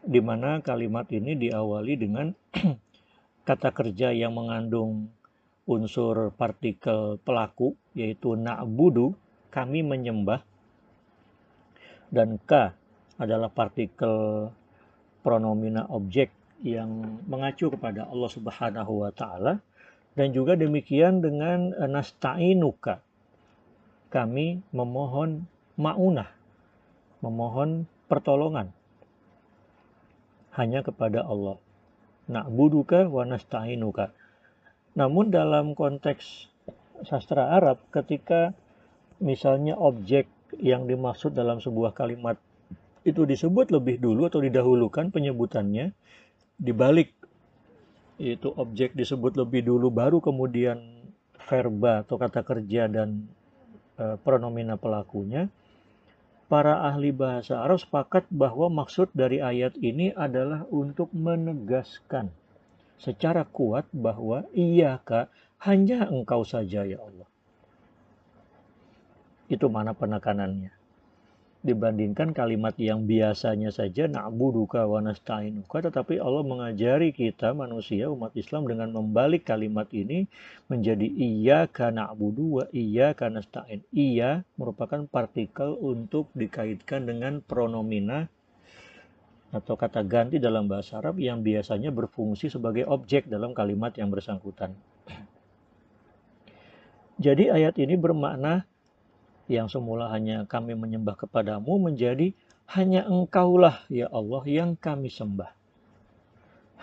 Di 0.00 0.20
mana 0.22 0.62
kalimat 0.64 1.10
ini 1.12 1.36
diawali 1.36 1.94
dengan 1.98 2.32
kata 3.48 3.70
kerja 3.74 4.14
yang 4.14 4.32
mengandung 4.32 5.10
unsur 5.66 6.34
partikel 6.34 7.20
pelaku 7.20 7.76
yaitu 7.92 8.38
na'budu 8.38 9.14
kami 9.50 9.82
menyembah. 9.82 10.42
Dan 12.10 12.42
ka 12.42 12.74
adalah 13.20 13.52
partikel 13.52 14.50
pronomina 15.22 15.86
objek 15.92 16.32
yang 16.64 17.22
mengacu 17.28 17.70
kepada 17.70 18.08
Allah 18.08 18.30
Subhanahu 18.30 19.06
wa 19.06 19.12
taala. 19.14 19.62
Dan 20.10 20.34
juga 20.34 20.58
demikian 20.58 21.22
dengan 21.22 21.70
nasta'inuka 21.70 23.09
kami 24.10 24.60
memohon 24.74 25.46
maunah 25.78 26.28
memohon 27.24 27.84
pertolongan 28.08 28.72
hanya 30.56 30.82
kepada 30.82 31.22
Allah. 31.22 31.56
Na'buduka 32.30 33.06
wa 33.06 33.22
nasta'inuka. 33.26 34.10
Namun 34.98 35.30
dalam 35.30 35.78
konteks 35.78 36.50
sastra 37.06 37.54
Arab 37.54 37.78
ketika 37.94 38.52
misalnya 39.22 39.78
objek 39.78 40.26
yang 40.58 40.90
dimaksud 40.90 41.32
dalam 41.32 41.62
sebuah 41.62 41.94
kalimat 41.94 42.36
itu 43.06 43.24
disebut 43.24 43.72
lebih 43.72 44.02
dulu 44.02 44.28
atau 44.28 44.42
didahulukan 44.42 45.08
penyebutannya 45.08 45.94
dibalik 46.60 47.14
itu 48.20 48.52
objek 48.52 48.92
disebut 48.92 49.40
lebih 49.40 49.64
dulu 49.64 49.88
baru 49.88 50.20
kemudian 50.20 51.00
verba 51.48 52.04
atau 52.04 52.20
kata 52.20 52.44
kerja 52.44 52.84
dan 52.92 53.32
pronomina 54.24 54.80
pelakunya 54.80 55.52
para 56.50 56.82
ahli 56.82 57.14
bahasa 57.14 57.62
Arab 57.62 57.78
sepakat 57.78 58.26
bahwa 58.32 58.66
maksud 58.72 59.12
dari 59.14 59.38
ayat 59.38 59.78
ini 59.78 60.10
adalah 60.16 60.66
untuk 60.72 61.12
menegaskan 61.14 62.32
secara 62.98 63.46
kuat 63.46 63.86
bahwa 63.94 64.48
iya 64.56 64.98
kak 65.04 65.30
hanya 65.62 66.10
engkau 66.10 66.42
saja 66.42 66.82
ya 66.82 66.98
Allah. 66.98 67.28
Itu 69.46 69.70
mana 69.70 69.94
penekanannya 69.94 70.79
dibandingkan 71.60 72.32
kalimat 72.32 72.72
yang 72.80 73.04
biasanya 73.04 73.68
saja 73.68 74.08
na'buduka 74.08 74.88
wa 74.88 75.04
nasta'inuka 75.04 75.92
tetapi 75.92 76.16
Allah 76.16 76.40
mengajari 76.40 77.12
kita 77.12 77.52
manusia 77.52 78.08
umat 78.08 78.32
Islam 78.32 78.64
dengan 78.64 78.96
membalik 78.96 79.44
kalimat 79.44 79.84
ini 79.92 80.24
menjadi 80.72 81.04
iya 81.04 81.68
na'budu 81.68 82.44
wa 82.48 82.64
iyyaka 82.72 83.28
nasta'in. 83.28 83.84
Iya 83.92 84.48
merupakan 84.56 85.04
partikel 85.04 85.76
untuk 85.76 86.32
dikaitkan 86.32 87.04
dengan 87.04 87.44
pronomina 87.44 88.32
atau 89.50 89.74
kata 89.76 90.00
ganti 90.06 90.40
dalam 90.40 90.64
bahasa 90.70 91.02
Arab 91.02 91.20
yang 91.20 91.44
biasanya 91.44 91.92
berfungsi 91.92 92.48
sebagai 92.48 92.86
objek 92.88 93.28
dalam 93.28 93.52
kalimat 93.52 93.92
yang 94.00 94.08
bersangkutan. 94.08 94.72
Jadi 97.24 97.52
ayat 97.52 97.76
ini 97.82 97.98
bermakna 98.00 98.69
yang 99.50 99.66
semula 99.66 100.06
hanya 100.14 100.46
kami 100.46 100.78
menyembah 100.78 101.18
kepadamu 101.18 101.90
menjadi 101.90 102.30
hanya 102.70 103.02
engkaulah 103.02 103.82
ya 103.90 104.06
Allah 104.14 104.46
yang 104.46 104.78
kami 104.78 105.10
sembah. 105.10 105.50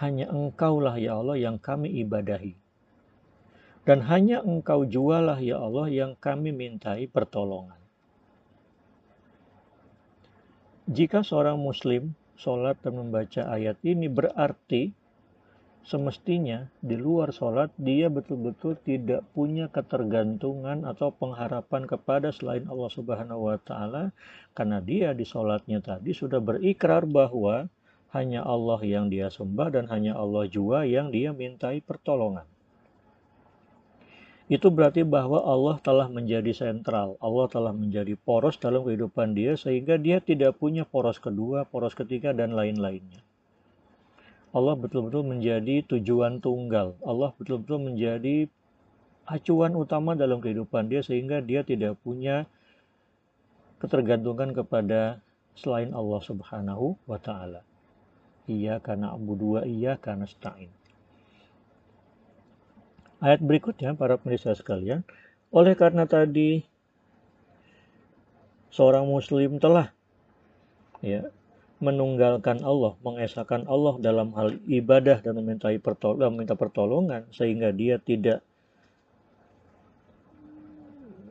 Hanya 0.03 0.27
engkaulah 0.27 0.99
ya 0.99 1.15
Allah 1.15 1.39
yang 1.39 1.55
kami 1.63 2.03
ibadahi. 2.03 2.59
Dan 3.87 4.03
hanya 4.03 4.43
engkau 4.43 4.83
jualah 4.83 5.39
ya 5.39 5.63
Allah 5.63 5.87
yang 5.87 6.19
kami 6.19 6.51
mintai 6.51 7.07
pertolongan. 7.07 7.79
Jika 10.91 11.23
seorang 11.23 11.55
muslim 11.55 12.11
sholat 12.35 12.75
dan 12.83 12.99
membaca 12.99 13.47
ayat 13.47 13.79
ini 13.87 14.11
berarti 14.11 14.91
semestinya 15.87 16.67
di 16.83 16.99
luar 16.99 17.31
sholat 17.31 17.71
dia 17.79 18.11
betul-betul 18.11 18.75
tidak 18.83 19.23
punya 19.31 19.71
ketergantungan 19.71 20.83
atau 20.83 21.15
pengharapan 21.15 21.87
kepada 21.87 22.35
selain 22.35 22.67
Allah 22.67 22.91
Subhanahu 22.91 23.47
wa 23.47 23.55
taala 23.55 24.11
karena 24.51 24.83
dia 24.83 25.15
di 25.15 25.23
sholatnya 25.23 25.79
tadi 25.79 26.11
sudah 26.11 26.43
berikrar 26.43 27.07
bahwa 27.07 27.71
hanya 28.11 28.43
Allah 28.43 28.83
yang 28.83 29.07
dia 29.07 29.31
sembah 29.31 29.79
dan 29.79 29.85
hanya 29.87 30.19
Allah 30.19 30.43
jua 30.51 30.83
yang 30.83 31.07
dia 31.07 31.31
mintai 31.31 31.79
pertolongan. 31.79 32.43
Itu 34.47 34.71
berarti 34.71 35.03
bahwa 35.03 35.43
Allah 35.43 35.75
telah 35.83 36.07
menjadi 36.07 36.55
sentral, 36.55 37.19
Allah 37.19 37.51
telah 37.51 37.75
menjadi 37.75 38.15
poros 38.15 38.55
dalam 38.55 38.87
kehidupan 38.87 39.35
dia 39.35 39.59
sehingga 39.59 39.99
dia 39.99 40.23
tidak 40.23 40.55
punya 40.55 40.87
poros 40.87 41.19
kedua, 41.19 41.67
poros 41.67 41.91
ketiga 41.91 42.31
dan 42.31 42.55
lain-lainnya. 42.55 43.26
Allah 44.57 44.73
betul-betul 44.73 45.21
menjadi 45.21 45.85
tujuan 45.85 46.41
tunggal. 46.41 46.97
Allah 47.05 47.29
betul-betul 47.37 47.93
menjadi 47.93 48.49
acuan 49.29 49.77
utama 49.77 50.17
dalam 50.17 50.41
kehidupan 50.41 50.89
dia 50.89 51.05
sehingga 51.05 51.45
dia 51.45 51.61
tidak 51.61 52.01
punya 52.01 52.49
ketergantungan 53.77 54.57
kepada 54.57 55.21
selain 55.53 55.93
Allah 55.93 56.21
Subhanahu 56.25 56.97
wa 57.05 57.21
taala. 57.21 57.61
Iya 58.49 58.81
karena 58.81 59.13
abu 59.13 59.37
dua 59.37 59.61
iya 59.69 59.93
karena 60.01 60.25
stain. 60.25 60.73
Ayat 63.21 63.45
berikutnya 63.45 63.93
para 63.93 64.17
pemirsa 64.17 64.57
sekalian, 64.57 65.05
oleh 65.53 65.77
karena 65.77 66.09
tadi 66.09 66.65
seorang 68.73 69.05
muslim 69.05 69.61
telah 69.61 69.93
ya 71.01 71.29
menunggalkan 71.77 72.65
Allah, 72.65 72.97
mengesahkan 73.05 73.69
Allah 73.69 74.01
dalam 74.01 74.33
hal 74.33 74.57
ibadah 74.65 75.21
dan 75.21 75.37
meminta 75.37 75.69
pertolongan, 75.77 76.29
meminta 76.33 76.55
pertolongan 76.57 77.21
sehingga 77.29 77.69
dia 77.69 78.01
tidak 78.01 78.41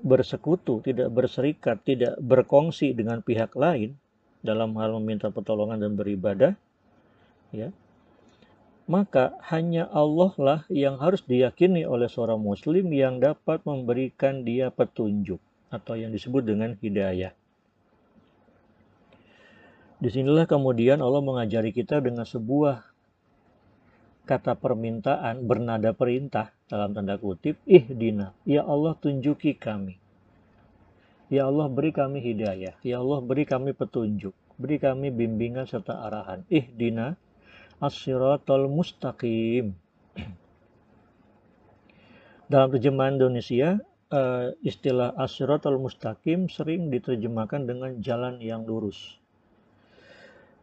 bersekutu, 0.07 0.79
tidak 0.87 1.11
berserikat, 1.11 1.83
tidak 1.83 2.15
berkongsi 2.23 2.95
dengan 2.95 3.19
pihak 3.27 3.59
lain 3.59 3.99
dalam 4.39 4.79
hal 4.79 4.95
meminta 5.03 5.35
pertolongan 5.35 5.83
dan 5.83 5.99
beribadah, 5.99 6.55
ya, 7.51 7.75
maka 8.87 9.35
hanya 9.51 9.91
Allah 9.91 10.31
lah 10.39 10.61
yang 10.71 11.03
harus 11.03 11.27
diyakini 11.27 11.83
oleh 11.83 12.07
seorang 12.07 12.39
muslim 12.39 12.87
yang 12.95 13.19
dapat 13.19 13.59
memberikan 13.67 14.47
dia 14.47 14.71
petunjuk 14.71 15.43
atau 15.75 15.99
yang 15.99 16.15
disebut 16.15 16.47
dengan 16.47 16.79
hidayah. 16.79 17.35
Di 20.07 20.15
sinilah 20.15 20.47
kemudian 20.47 21.03
Allah 21.03 21.19
mengajari 21.19 21.75
kita 21.75 21.99
dengan 21.99 22.23
sebuah 22.23 22.79
kata 24.23 24.55
permintaan 24.55 25.43
bernada 25.43 25.91
perintah 25.99 26.55
dalam 26.71 26.95
tanda 26.95 27.19
kutip, 27.19 27.59
ihdina, 27.67 28.31
ya 28.47 28.63
Allah 28.63 28.95
tunjuki 28.95 29.59
kami. 29.59 29.99
Ya 31.27 31.51
Allah 31.51 31.67
beri 31.67 31.91
kami 31.91 32.23
hidayah, 32.23 32.79
ya 32.87 33.03
Allah 33.03 33.19
beri 33.19 33.51
kami 33.51 33.75
petunjuk, 33.75 34.31
beri 34.55 34.79
kami 34.79 35.11
bimbingan 35.11 35.67
serta 35.67 35.99
arahan. 35.99 36.47
Ihdina 36.55 37.19
as-siratal 37.83 38.71
mustaqim. 38.71 39.75
Dalam 42.55 42.71
terjemahan 42.71 43.19
Indonesia, 43.19 43.83
uh, 44.15 44.55
istilah 44.63 45.19
as-siratal 45.19 45.83
mustaqim 45.83 46.47
sering 46.47 46.95
diterjemahkan 46.95 47.67
dengan 47.67 47.99
jalan 47.99 48.39
yang 48.39 48.63
lurus. 48.63 49.26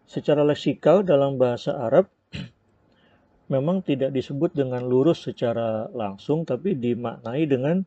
Secara 0.05 0.45
leksikal 0.45 1.01
dalam 1.01 1.39
bahasa 1.39 1.73
Arab 1.73 2.11
memang 3.53 3.81
tidak 3.81 4.13
disebut 4.13 4.53
dengan 4.53 4.83
lurus 4.85 5.25
secara 5.25 5.89
langsung 5.91 6.43
tapi 6.43 6.75
dimaknai 6.77 7.43
dengan 7.49 7.85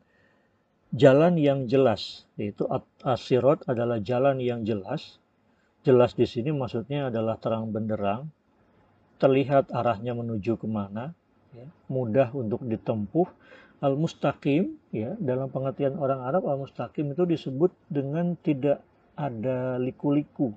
jalan 0.95 1.35
yang 1.35 1.67
jelas 1.67 2.23
yaitu 2.39 2.63
asirat 3.03 3.59
adalah 3.67 3.99
jalan 3.99 4.39
yang 4.39 4.63
jelas 4.63 5.19
jelas 5.83 6.15
di 6.15 6.23
sini 6.23 6.55
maksudnya 6.55 7.11
adalah 7.11 7.35
terang 7.35 7.75
benderang 7.75 8.31
terlihat 9.17 9.73
arahnya 9.73 10.13
menuju 10.13 10.61
ke 10.61 10.67
mana, 10.69 11.13
ya, 11.53 11.67
mudah 11.89 12.29
untuk 12.33 12.63
ditempuh. 12.63 13.27
Al-mustaqim, 13.77 14.73
ya, 14.89 15.13
dalam 15.21 15.53
pengertian 15.53 16.01
orang 16.01 16.25
Arab, 16.25 16.49
al-mustaqim 16.49 17.13
itu 17.13 17.29
disebut 17.29 17.69
dengan 17.89 18.33
tidak 18.41 18.81
ada 19.13 19.77
liku-liku. 19.77 20.53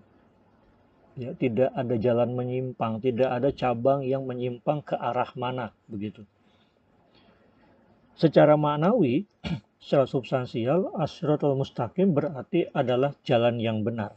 Ya, 1.18 1.34
tidak 1.34 1.74
ada 1.74 1.94
jalan 1.98 2.38
menyimpang, 2.38 3.02
tidak 3.02 3.30
ada 3.34 3.50
cabang 3.50 4.06
yang 4.06 4.24
menyimpang 4.30 4.82
ke 4.86 4.94
arah 4.94 5.28
mana, 5.34 5.74
begitu. 5.90 6.22
Secara 8.14 8.54
maknawi, 8.54 9.26
secara 9.82 10.06
substansial, 10.06 10.94
asratul 10.94 11.58
mustaqim 11.58 12.14
berarti 12.14 12.70
adalah 12.70 13.16
jalan 13.26 13.58
yang 13.58 13.82
benar 13.82 14.14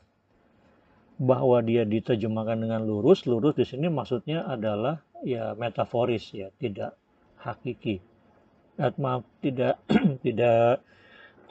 bahwa 1.18 1.62
dia 1.64 1.88
diterjemahkan 1.88 2.68
dengan 2.68 2.84
lurus, 2.84 3.26
lurus 3.30 3.56
di 3.56 3.66
sini 3.66 3.88
maksudnya 3.88 4.44
adalah 4.44 5.02
ya 5.24 5.56
metaforis 5.56 6.36
ya, 6.36 6.52
tidak 6.60 7.00
hakiki. 7.40 8.04
Eh, 8.74 8.94
maaf, 8.98 9.24
tidak 9.40 9.80
tidak 10.26 10.82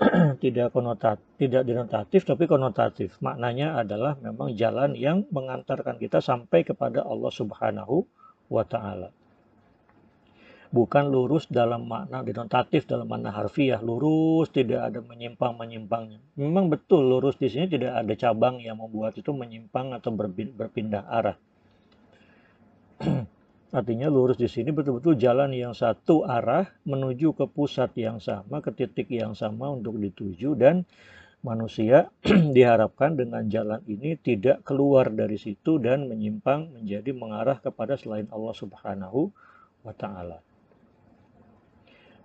tidak 0.42 0.74
konotatif, 0.74 1.26
tidak 1.38 1.62
denotatif 1.62 2.20
tapi 2.26 2.44
konotatif. 2.50 3.14
Maknanya 3.22 3.78
adalah 3.78 4.18
memang 4.18 4.54
jalan 4.58 4.98
yang 4.98 5.24
mengantarkan 5.30 5.98
kita 5.98 6.18
sampai 6.18 6.66
kepada 6.66 7.06
Allah 7.06 7.30
Subhanahu 7.30 8.06
wa 8.50 8.64
taala. 8.66 9.14
Bukan 10.72 11.12
lurus 11.12 11.52
dalam 11.52 11.84
makna 11.84 12.24
denotatif 12.24 12.88
dalam 12.88 13.04
makna 13.04 13.28
harfiah. 13.28 13.78
Lurus 13.84 14.48
tidak 14.48 14.88
ada 14.88 15.04
menyimpang 15.04 15.52
menyimpangnya 15.52 16.22
memang 16.32 16.72
betul 16.72 17.04
lurus 17.04 17.36
di 17.36 17.52
sini 17.52 17.68
tidak 17.68 17.92
ada 17.92 18.12
cabang 18.16 18.56
yang 18.64 18.80
membuat 18.80 19.12
itu 19.20 19.28
menyimpang 19.36 19.92
atau 19.92 20.08
berpindah 20.56 21.04
arah 21.04 21.36
artinya 23.72 24.12
lurus 24.12 24.37
di 24.37 24.46
sini 24.46 24.68
betul-betul 24.68 25.16
jalan 25.16 25.50
yang 25.56 25.72
satu 25.72 26.28
arah 26.28 26.68
menuju 26.85 27.32
ke 27.32 27.48
pusat 27.48 27.96
yang 27.96 28.20
sama 28.20 28.61
ke 28.61 28.68
titik 28.76 29.08
yang 29.08 29.32
sama 29.32 29.72
untuk 29.72 29.96
dituju 29.96 30.52
dan 30.54 30.85
manusia 31.42 32.12
diharapkan 32.56 33.18
dengan 33.18 33.48
jalan 33.50 33.82
ini 33.90 34.14
tidak 34.20 34.62
keluar 34.62 35.11
dari 35.11 35.37
situ 35.37 35.82
dan 35.82 36.06
menyimpang 36.06 36.70
menjadi 36.78 37.11
mengarah 37.11 37.58
kepada 37.58 37.98
selain 37.98 38.30
Allah 38.30 38.54
Subhanahu 38.54 39.35
wa 39.82 39.94
taala. 39.96 40.38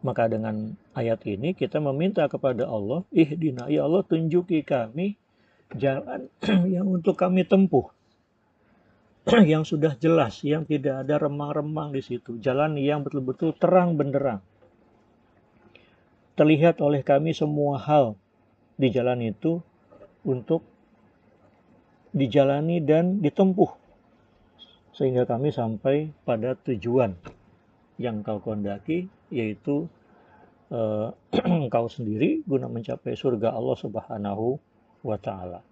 Maka 0.06 0.30
dengan 0.30 0.78
ayat 0.94 1.26
ini 1.26 1.58
kita 1.58 1.82
meminta 1.82 2.22
kepada 2.30 2.70
Allah, 2.70 3.02
ihdina 3.10 3.66
ya 3.66 3.90
Allah 3.90 4.06
tunjuki 4.06 4.62
kami 4.62 5.18
jalan 5.74 6.30
yang 6.74 6.86
untuk 6.86 7.18
kami 7.18 7.42
tempuh. 7.44 7.90
yang 9.52 9.68
sudah 9.68 10.00
jelas, 10.00 10.40
yang 10.48 10.64
tidak 10.64 11.04
ada 11.04 11.28
remang-remang 11.28 11.92
di 11.92 12.00
situ. 12.00 12.40
Jalan 12.40 12.80
yang 12.80 13.04
betul-betul 13.04 13.52
terang 13.60 14.00
benderang. 14.00 14.40
Terlihat 16.40 16.80
oleh 16.80 17.04
kami 17.04 17.36
semua 17.36 17.82
hal 17.82 18.16
di 18.78 18.88
jalan 18.94 19.20
itu 19.26 19.60
untuk 20.24 20.64
dijalani 22.14 22.80
dan 22.80 23.20
ditempuh 23.20 23.88
sehingga 24.98 25.30
kami 25.30 25.54
sampai 25.54 26.10
pada 26.26 26.58
tujuan 26.58 27.14
yang 28.02 28.26
kau 28.26 28.42
kondaki 28.42 29.06
yaitu 29.30 29.86
uh, 30.74 31.14
engkau 31.46 31.86
sendiri 31.86 32.42
guna 32.48 32.66
mencapai 32.66 33.14
surga 33.14 33.54
Allah 33.54 33.78
Subhanahu 33.78 34.58
wa 35.06 35.18
taala. 35.22 35.67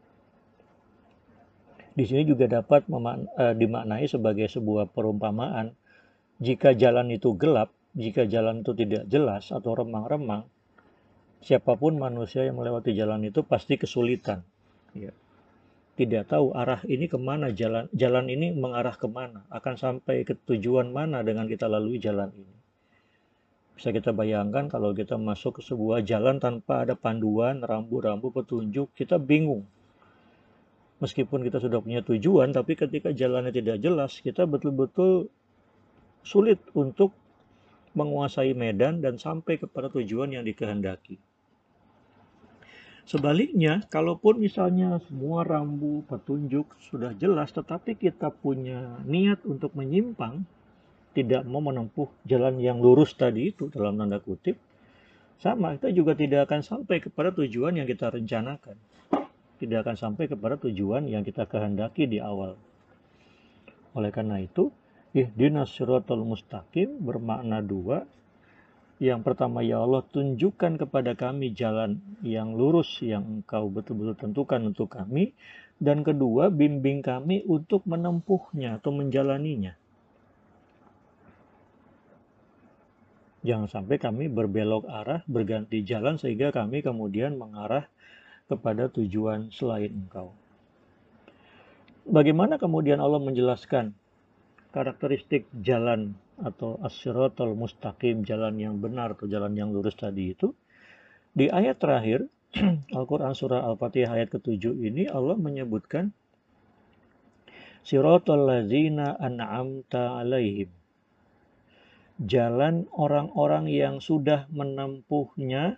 Di 1.96 2.04
sini 2.04 2.28
juga 2.28 2.52
dapat 2.52 2.92
uh, 2.92 3.56
dimaknai 3.56 4.04
sebagai 4.12 4.52
sebuah 4.52 4.92
perumpamaan 4.92 5.72
jika 6.44 6.76
jalan 6.76 7.08
itu 7.16 7.32
gelap, 7.40 7.72
jika 7.96 8.28
jalan 8.28 8.60
itu 8.60 8.76
tidak 8.76 9.08
jelas 9.08 9.48
atau 9.56 9.72
remang-remang, 9.72 10.44
siapa 11.40 11.80
pun 11.80 11.96
manusia 11.96 12.44
yang 12.44 12.60
melewati 12.60 12.92
jalan 12.92 13.24
itu 13.24 13.40
pasti 13.48 13.80
kesulitan. 13.80 14.44
Ya. 14.92 15.16
Tidak 15.96 16.28
tahu 16.28 16.52
arah 16.52 16.84
ini 16.92 17.08
ke 17.08 17.16
mana 17.16 17.56
jalan, 17.56 17.88
jalan 17.96 18.28
ini 18.28 18.52
mengarah 18.52 19.00
ke 19.00 19.08
mana, 19.08 19.48
akan 19.48 19.80
sampai 19.80 20.28
ke 20.28 20.36
tujuan 20.44 20.92
mana 20.92 21.24
dengan 21.24 21.48
kita 21.48 21.72
lalui 21.72 22.04
jalan 22.04 22.36
ini. 22.36 22.56
Bisa 23.80 23.96
kita 23.96 24.12
bayangkan 24.12 24.68
kalau 24.68 24.92
kita 24.92 25.16
masuk 25.16 25.60
ke 25.60 25.62
sebuah 25.64 26.04
jalan 26.04 26.44
tanpa 26.44 26.84
ada 26.84 27.00
panduan, 27.00 27.64
rambu-rambu, 27.64 28.32
petunjuk, 28.36 28.92
kita 28.92 29.16
bingung. 29.16 29.64
Meskipun 31.04 31.44
kita 31.44 31.60
sudah 31.60 31.84
punya 31.84 32.00
tujuan, 32.06 32.56
tapi 32.56 32.80
ketika 32.80 33.12
jalannya 33.12 33.52
tidak 33.52 33.84
jelas, 33.84 34.16
kita 34.24 34.48
betul-betul 34.48 35.28
sulit 36.24 36.58
untuk 36.72 37.12
menguasai 37.96 38.56
medan 38.56 39.04
dan 39.04 39.20
sampai 39.20 39.60
kepada 39.60 39.92
tujuan 39.92 40.32
yang 40.32 40.44
dikehendaki. 40.48 41.20
Sebaliknya, 43.06 43.86
kalaupun 43.94 44.42
misalnya 44.42 44.98
semua 45.06 45.46
rambu 45.46 46.02
petunjuk 46.10 46.66
sudah 46.90 47.14
jelas, 47.14 47.54
tetapi 47.54 47.94
kita 47.94 48.34
punya 48.34 48.98
niat 49.06 49.46
untuk 49.46 49.78
menyimpang, 49.78 50.42
tidak 51.14 51.46
mau 51.46 51.62
menempuh 51.62 52.10
jalan 52.26 52.58
yang 52.58 52.82
lurus 52.82 53.14
tadi 53.14 53.54
itu 53.54 53.70
dalam 53.70 53.96
tanda 53.96 54.18
kutip, 54.18 54.58
sama 55.38 55.78
kita 55.78 55.94
juga 55.94 56.18
tidak 56.18 56.50
akan 56.50 56.66
sampai 56.66 56.98
kepada 56.98 57.30
tujuan 57.30 57.78
yang 57.78 57.86
kita 57.86 58.10
rencanakan. 58.10 58.76
Tidak 59.56 59.88
akan 59.88 59.96
sampai 59.96 60.28
kepada 60.28 60.60
tujuan 60.60 61.08
yang 61.08 61.24
kita 61.24 61.48
kehendaki 61.48 62.12
di 62.12 62.20
awal. 62.20 62.60
Oleh 63.96 64.12
karena 64.12 64.44
itu, 64.44 64.68
ihdinas 65.16 65.72
siratal 65.72 66.28
mustaqim 66.28 67.00
bermakna 67.00 67.64
dua. 67.64 68.04
Yang 69.00 69.22
pertama, 69.24 69.64
ya 69.64 69.80
Allah 69.80 70.04
tunjukkan 70.04 70.88
kepada 70.88 71.16
kami 71.16 71.56
jalan 71.56 72.04
yang 72.20 72.56
lurus 72.56 73.00
yang 73.00 73.40
engkau 73.40 73.72
betul-betul 73.72 74.16
tentukan 74.20 74.62
untuk 74.68 74.92
kami. 74.92 75.32
Dan 75.76 76.04
kedua, 76.04 76.52
bimbing 76.52 77.04
kami 77.04 77.44
untuk 77.48 77.84
menempuhnya 77.88 78.80
atau 78.80 78.96
menjalaninya. 78.96 79.76
Jangan 83.46 83.70
sampai 83.70 84.02
kami 84.02 84.26
berbelok 84.26 84.90
arah, 84.90 85.22
berganti 85.30 85.86
jalan 85.86 86.18
sehingga 86.18 86.50
kami 86.50 86.82
kemudian 86.82 87.38
mengarah 87.38 87.86
kepada 88.46 88.90
tujuan 88.94 89.50
selain 89.50 89.90
engkau. 89.90 90.34
Bagaimana 92.06 92.62
kemudian 92.62 93.02
Allah 93.02 93.18
menjelaskan 93.18 93.98
karakteristik 94.70 95.50
jalan 95.66 96.14
atau 96.38 96.78
asyiratul 96.86 97.58
mustaqim 97.58 98.22
jalan 98.22 98.62
yang 98.62 98.78
benar 98.78 99.18
atau 99.18 99.26
jalan 99.26 99.58
yang 99.58 99.74
lurus 99.74 99.98
tadi 99.98 100.38
itu? 100.38 100.54
Di 101.34 101.50
ayat 101.50 101.82
terakhir 101.82 102.30
Al-Quran 102.98 103.34
Surah 103.34 103.66
Al-Fatihah 103.66 104.22
ayat 104.22 104.30
ketujuh 104.32 104.78
ini 104.78 105.10
Allah 105.10 105.36
menyebutkan 105.36 106.14
Siratul 107.86 108.50
lazina 108.50 109.14
an'amta 109.22 110.18
alaihim. 110.18 110.74
Jalan 112.18 112.90
orang-orang 112.96 113.70
yang 113.70 114.02
sudah 114.02 114.50
menempuhnya 114.50 115.78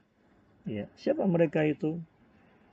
ya 0.63 0.85
siapa 0.95 1.27
mereka 1.27 1.67
itu 1.67 1.99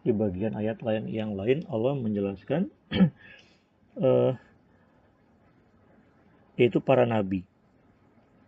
di 0.04 0.12
bagian 0.12 0.52
ayat 0.52 0.84
lain 0.84 1.08
yang 1.08 1.32
lain 1.32 1.64
Allah 1.72 1.96
menjelaskan 1.96 2.68
uh, 3.96 4.36
yaitu 6.60 6.78
para 6.84 7.08
nabi. 7.08 7.48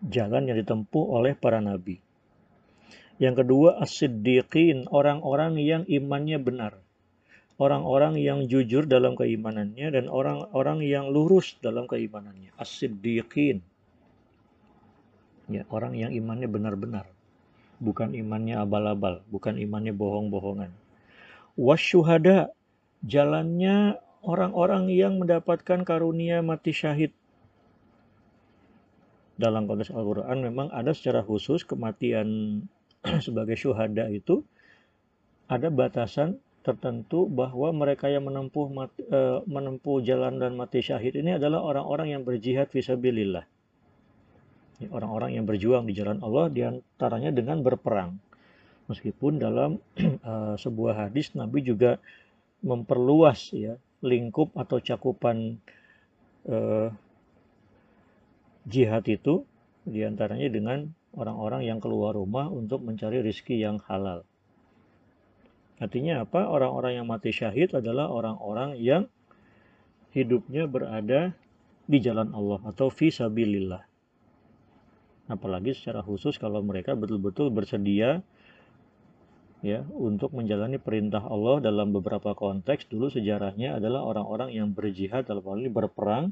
Jalan 0.04 0.52
yang 0.52 0.60
ditempuh 0.60 1.00
oleh 1.00 1.32
para 1.32 1.64
nabi. 1.64 1.96
Yang 3.16 3.42
kedua 3.42 3.80
as-siddiqin 3.80 4.84
orang-orang 4.92 5.56
yang 5.56 5.82
imannya 5.88 6.36
benar. 6.36 6.76
Orang-orang 7.56 8.20
yang 8.20 8.44
jujur 8.44 8.84
dalam 8.84 9.16
keimanannya 9.16 9.88
dan 9.88 10.12
orang-orang 10.12 10.84
yang 10.84 11.08
lurus 11.08 11.56
dalam 11.64 11.88
keimanannya. 11.88 12.52
As-siddiqin. 12.60 13.64
Ya 15.48 15.64
orang 15.72 15.96
yang 15.96 16.12
imannya 16.12 16.52
benar-benar. 16.52 17.08
Bukan 17.80 18.12
imannya 18.12 18.60
abal-abal 18.60 19.24
bukan 19.32 19.56
imannya 19.56 19.96
bohong-bohongan 19.96 20.85
wasyuhada 21.56 22.52
jalannya 23.02 23.98
orang-orang 24.22 24.92
yang 24.92 25.20
mendapatkan 25.20 25.82
karunia 25.82 26.40
mati 26.44 26.72
syahid 26.72 27.12
dalam 29.36 29.68
konteks 29.68 29.92
Al-Quran 29.92 30.40
memang 30.40 30.72
ada 30.72 30.96
secara 30.96 31.20
khusus 31.20 31.64
kematian 31.64 32.60
sebagai 33.26 33.56
syuhada 33.56 34.08
itu 34.08 34.40
ada 35.46 35.68
batasan 35.68 36.40
tertentu 36.64 37.30
bahwa 37.30 37.70
mereka 37.70 38.10
yang 38.10 38.26
menempuh 38.26 38.66
mati, 38.72 39.06
uh, 39.12 39.38
menempuh 39.46 40.02
jalan 40.02 40.42
dan 40.42 40.58
mati 40.58 40.82
syahid 40.82 41.14
ini 41.14 41.38
adalah 41.38 41.62
orang-orang 41.62 42.16
yang 42.16 42.22
berjihad 42.26 42.72
visabilillah 42.72 43.46
orang-orang 44.92 45.40
yang 45.40 45.48
berjuang 45.48 45.88
di 45.88 45.96
jalan 45.96 46.20
Allah 46.20 46.52
di 46.52 46.60
antaranya 46.60 47.32
dengan 47.32 47.64
berperang. 47.64 48.20
Meskipun 48.86 49.42
dalam 49.42 49.82
uh, 50.22 50.54
sebuah 50.64 51.08
hadis 51.08 51.34
Nabi 51.34 51.62
juga 51.66 51.98
memperluas 52.62 53.52
ya 53.52 53.76
lingkup 54.02 54.54
atau 54.54 54.78
cakupan 54.78 55.58
uh, 56.46 56.88
jihad 58.66 59.04
itu 59.06 59.42
di 59.86 60.02
antaranya 60.02 60.50
dengan 60.50 60.90
orang-orang 61.14 61.66
yang 61.66 61.78
keluar 61.78 62.14
rumah 62.14 62.50
untuk 62.50 62.82
mencari 62.82 63.22
rizki 63.22 63.62
yang 63.62 63.78
halal. 63.86 64.26
Artinya 65.76 66.24
apa? 66.24 66.48
Orang-orang 66.48 66.98
yang 67.02 67.06
mati 67.06 67.30
syahid 67.30 67.76
adalah 67.76 68.08
orang-orang 68.08 68.80
yang 68.80 69.06
hidupnya 70.10 70.64
berada 70.66 71.36
di 71.86 71.98
jalan 72.00 72.32
Allah 72.32 72.58
atau 72.66 72.88
visabilillah 72.88 73.84
apalagi 75.26 75.74
secara 75.74 76.02
khusus 76.06 76.38
kalau 76.38 76.62
mereka 76.62 76.94
betul-betul 76.94 77.50
bersedia 77.50 78.22
ya 79.66 79.82
untuk 79.98 80.30
menjalani 80.30 80.78
perintah 80.78 81.26
Allah 81.26 81.58
dalam 81.58 81.90
beberapa 81.90 82.38
konteks 82.38 82.86
dulu 82.86 83.10
sejarahnya 83.10 83.82
adalah 83.82 84.06
orang-orang 84.06 84.54
yang 84.54 84.70
berjihad 84.70 85.26
dalam 85.26 85.42
hal 85.42 85.58
ini 85.58 85.70
berperang 85.74 86.30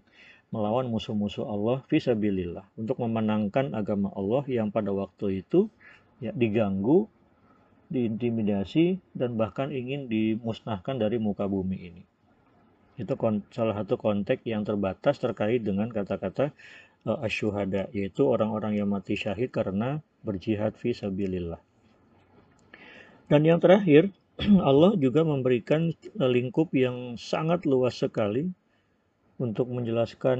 melawan 0.54 0.86
musuh-musuh 0.86 1.42
Allah 1.50 1.82
visabilillah 1.90 2.62
untuk 2.78 3.02
memenangkan 3.02 3.74
agama 3.74 4.14
Allah 4.14 4.46
yang 4.46 4.70
pada 4.70 4.94
waktu 4.94 5.42
itu 5.42 5.66
ya 6.22 6.30
diganggu, 6.30 7.10
diintimidasi 7.90 9.02
dan 9.18 9.34
bahkan 9.34 9.74
ingin 9.74 10.06
dimusnahkan 10.06 10.94
dari 10.94 11.18
muka 11.18 11.50
bumi 11.50 11.78
ini. 11.90 12.02
Itu 12.94 13.18
salah 13.50 13.74
satu 13.74 13.98
konteks 13.98 14.46
yang 14.46 14.62
terbatas 14.62 15.18
terkait 15.18 15.66
dengan 15.66 15.90
kata-kata 15.90 16.54
uh, 17.10 17.18
asyuhada 17.26 17.90
yaitu 17.90 18.22
orang-orang 18.22 18.78
yang 18.78 18.86
mati 18.86 19.18
syahid 19.18 19.50
karena 19.50 19.98
berjihad 20.22 20.78
fi 20.78 20.94
sabilillah. 20.94 21.58
Dan 23.34 23.42
yang 23.42 23.58
terakhir, 23.58 24.14
Allah 24.62 24.94
juga 24.94 25.26
memberikan 25.26 25.90
uh, 25.90 26.30
lingkup 26.30 26.70
yang 26.70 27.18
sangat 27.18 27.66
luas 27.66 27.98
sekali 27.98 28.46
untuk 29.42 29.74
menjelaskan 29.74 30.38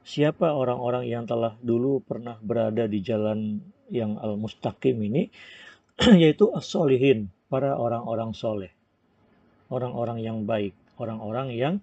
siapa 0.00 0.48
orang-orang 0.48 1.12
yang 1.12 1.28
telah 1.28 1.60
dulu 1.60 2.00
pernah 2.00 2.40
berada 2.40 2.88
di 2.88 3.04
jalan 3.04 3.60
yang 3.92 4.16
al-mustaqim 4.16 4.96
ini 4.96 5.28
yaitu 6.24 6.48
as-solihin, 6.56 7.28
para 7.52 7.76
orang-orang 7.76 8.32
soleh. 8.32 8.72
Orang-orang 9.68 10.24
yang 10.24 10.48
baik, 10.48 10.72
orang-orang 10.96 11.52
yang 11.52 11.74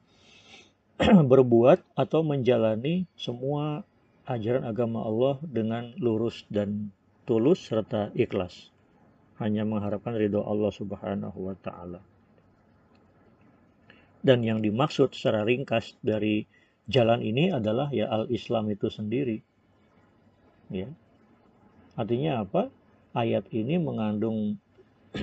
berbuat 1.29 1.85
atau 1.93 2.25
menjalani 2.25 3.05
semua 3.21 3.85
ajaran 4.25 4.65
agama 4.65 5.05
Allah 5.05 5.37
dengan 5.45 5.93
lurus 6.01 6.41
dan 6.49 6.89
tulus 7.29 7.69
serta 7.69 8.09
ikhlas. 8.17 8.73
Hanya 9.37 9.67
mengharapkan 9.67 10.15
ridho 10.15 10.39
Allah 10.43 10.71
Subhanahu 10.71 11.51
wa 11.51 11.55
taala. 11.59 11.99
Dan 14.25 14.41
yang 14.41 14.63
dimaksud 14.63 15.13
secara 15.13 15.45
ringkas 15.45 15.93
dari 16.01 16.49
jalan 16.89 17.21
ini 17.21 17.53
adalah 17.53 17.93
ya 17.93 18.09
al-Islam 18.09 18.73
itu 18.73 18.89
sendiri. 18.89 19.37
Ya. 20.73 20.89
Artinya 21.93 22.41
apa? 22.41 22.73
Ayat 23.13 23.45
ini 23.53 23.77
mengandung 23.77 24.57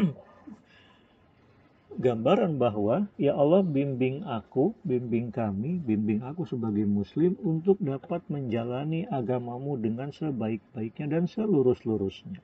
gambaran 2.04 2.56
bahwa 2.56 3.10
ya 3.20 3.36
Allah 3.36 3.60
bimbing 3.60 4.24
aku, 4.24 4.72
bimbing 4.86 5.34
kami, 5.34 5.82
bimbing 5.82 6.24
aku 6.24 6.48
sebagai 6.48 6.86
muslim 6.88 7.36
untuk 7.44 7.76
dapat 7.82 8.24
menjalani 8.32 9.04
agamamu 9.10 9.76
dengan 9.76 10.14
sebaik-baiknya 10.14 11.18
dan 11.18 11.24
selurus-lurusnya. 11.28 12.40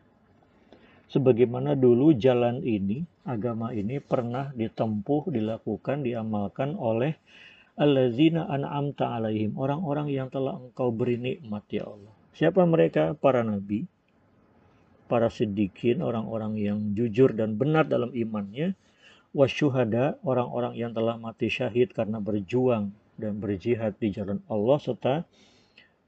Sebagaimana 1.09 1.73
dulu 1.73 2.13
jalan 2.13 2.61
ini, 2.61 3.01
agama 3.25 3.73
ini 3.73 3.97
pernah 3.97 4.53
ditempuh, 4.53 5.33
dilakukan, 5.33 6.05
diamalkan 6.05 6.77
oleh 6.77 7.17
allazina 7.81 8.45
an'amta 8.45 9.17
alaihim, 9.17 9.57
orang-orang 9.57 10.13
yang 10.13 10.29
telah 10.29 10.61
engkau 10.61 10.93
beri 10.93 11.17
nikmat 11.17 11.65
ya 11.73 11.89
Allah. 11.89 12.13
Siapa 12.37 12.61
mereka? 12.69 13.17
Para 13.17 13.41
nabi, 13.41 13.89
para 15.09 15.33
siddiqin, 15.33 16.05
orang-orang 16.05 16.61
yang 16.61 16.79
jujur 16.93 17.33
dan 17.33 17.57
benar 17.57 17.89
dalam 17.89 18.13
imannya, 18.13 18.77
wasyuhada 19.33 20.21
orang-orang 20.21 20.77
yang 20.77 20.93
telah 20.93 21.17
mati 21.17 21.49
syahid 21.49 21.93
karena 21.97 22.21
berjuang 22.21 22.93
dan 23.17 23.41
berjihad 23.41 23.97
di 23.97 24.13
jalan 24.15 24.45
Allah 24.49 24.79
serta 24.81 25.15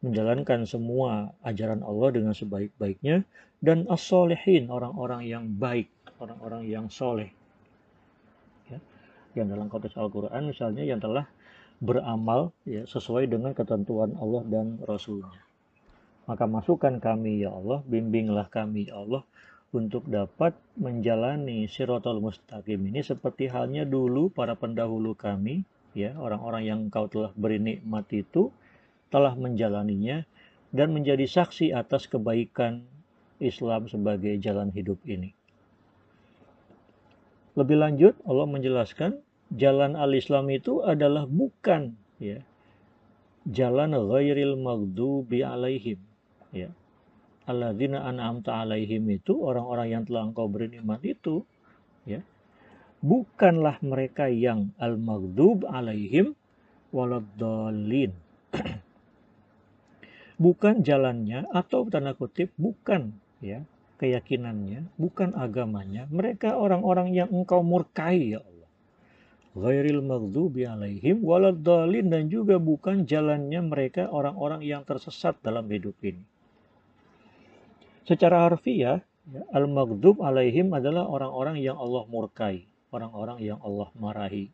menjalankan 0.00 0.64
semua 0.64 1.36
ajaran 1.44 1.84
Allah 1.84 2.08
dengan 2.16 2.32
sebaik-baiknya 2.32 3.26
dan 3.60 3.84
as-solehin 3.92 4.72
orang-orang 4.72 5.28
yang 5.28 5.44
baik, 5.60 5.92
orang-orang 6.16 6.64
yang 6.64 6.88
soleh. 6.88 7.28
Ya. 8.72 8.80
Yang 9.36 9.46
dalam 9.56 9.66
konteks 9.68 9.96
Al-Quran 10.00 10.48
misalnya 10.48 10.84
yang 10.84 11.00
telah 11.00 11.28
beramal 11.80 12.52
ya, 12.64 12.84
sesuai 12.88 13.28
dengan 13.28 13.52
ketentuan 13.52 14.16
Allah 14.16 14.42
dan 14.48 14.80
Rasulnya. 14.84 15.44
Maka 16.28 16.44
masukkan 16.48 17.00
kami 17.00 17.44
ya 17.44 17.52
Allah, 17.52 17.84
bimbinglah 17.84 18.48
kami 18.48 18.88
ya 18.88 19.00
Allah 19.00 19.24
untuk 19.70 20.02
dapat 20.10 20.58
menjalani 20.74 21.70
sirotol 21.70 22.18
mustaqim 22.18 22.90
ini 22.90 23.06
seperti 23.06 23.46
halnya 23.46 23.86
dulu 23.86 24.26
para 24.26 24.58
pendahulu 24.58 25.14
kami 25.14 25.62
ya 25.94 26.18
orang-orang 26.18 26.62
yang 26.66 26.80
kau 26.90 27.06
telah 27.06 27.30
beri 27.38 27.62
nikmat 27.62 28.10
itu 28.10 28.50
telah 29.14 29.34
menjalaninya 29.38 30.26
dan 30.74 30.90
menjadi 30.90 31.22
saksi 31.26 31.70
atas 31.70 32.10
kebaikan 32.10 32.82
Islam 33.40 33.88
sebagai 33.88 34.36
jalan 34.38 34.70
hidup 34.70 35.00
ini. 35.08 35.32
Lebih 37.58 37.76
lanjut 37.76 38.14
Allah 38.28 38.46
menjelaskan 38.46 39.10
jalan 39.50 39.98
al-Islam 39.98 40.46
itu 40.54 40.86
adalah 40.86 41.26
bukan 41.26 41.98
ya 42.22 42.38
jalan 43.48 43.96
ghairil 43.96 44.54
maghdubi 44.60 45.42
alaihim 45.42 45.98
ya. 46.54 46.70
Alladzina 47.50 48.06
an'amta 48.06 48.62
alaihim 48.62 49.10
itu 49.10 49.34
orang-orang 49.42 49.90
yang 49.90 50.02
telah 50.06 50.30
engkau 50.30 50.46
beri 50.46 50.70
nikmat 50.70 51.02
itu 51.02 51.42
ya 52.06 52.22
bukanlah 53.00 53.80
mereka 53.80 54.28
yang 54.28 54.70
al-maghdub 54.76 55.64
alaihim 55.66 56.36
waladdallin. 56.92 58.12
Bukan 60.40 60.80
jalannya 60.80 61.44
atau 61.52 61.84
tanda 61.92 62.16
kutip 62.16 62.48
bukan 62.56 63.19
ya 63.40 63.64
keyakinannya 64.00 64.88
bukan 64.96 65.36
agamanya 65.36 66.08
mereka 66.08 66.56
orang-orang 66.56 67.12
yang 67.12 67.28
engkau 67.28 67.60
murkai 67.60 68.36
ya 68.36 68.40
Allah 68.40 68.60
ghairil 69.58 70.02
maghdubi 70.02 70.62
alaihim 70.62 71.26
waladdallin 71.26 72.06
dan 72.06 72.30
juga 72.30 72.62
bukan 72.62 73.02
jalannya 73.02 73.60
mereka 73.66 74.06
orang-orang 74.06 74.62
yang 74.62 74.86
tersesat 74.86 75.34
dalam 75.42 75.66
hidup 75.66 75.98
ini. 76.06 76.22
Secara 78.06 78.46
harfiah, 78.46 79.02
ya, 79.02 79.42
al-maghdub 79.54 80.22
alaihim 80.22 80.70
adalah 80.74 81.06
orang-orang 81.06 81.58
yang 81.62 81.78
Allah 81.78 82.06
murkai, 82.06 82.66
orang-orang 82.94 83.38
yang 83.42 83.58
Allah 83.62 83.90
marahi. 83.98 84.50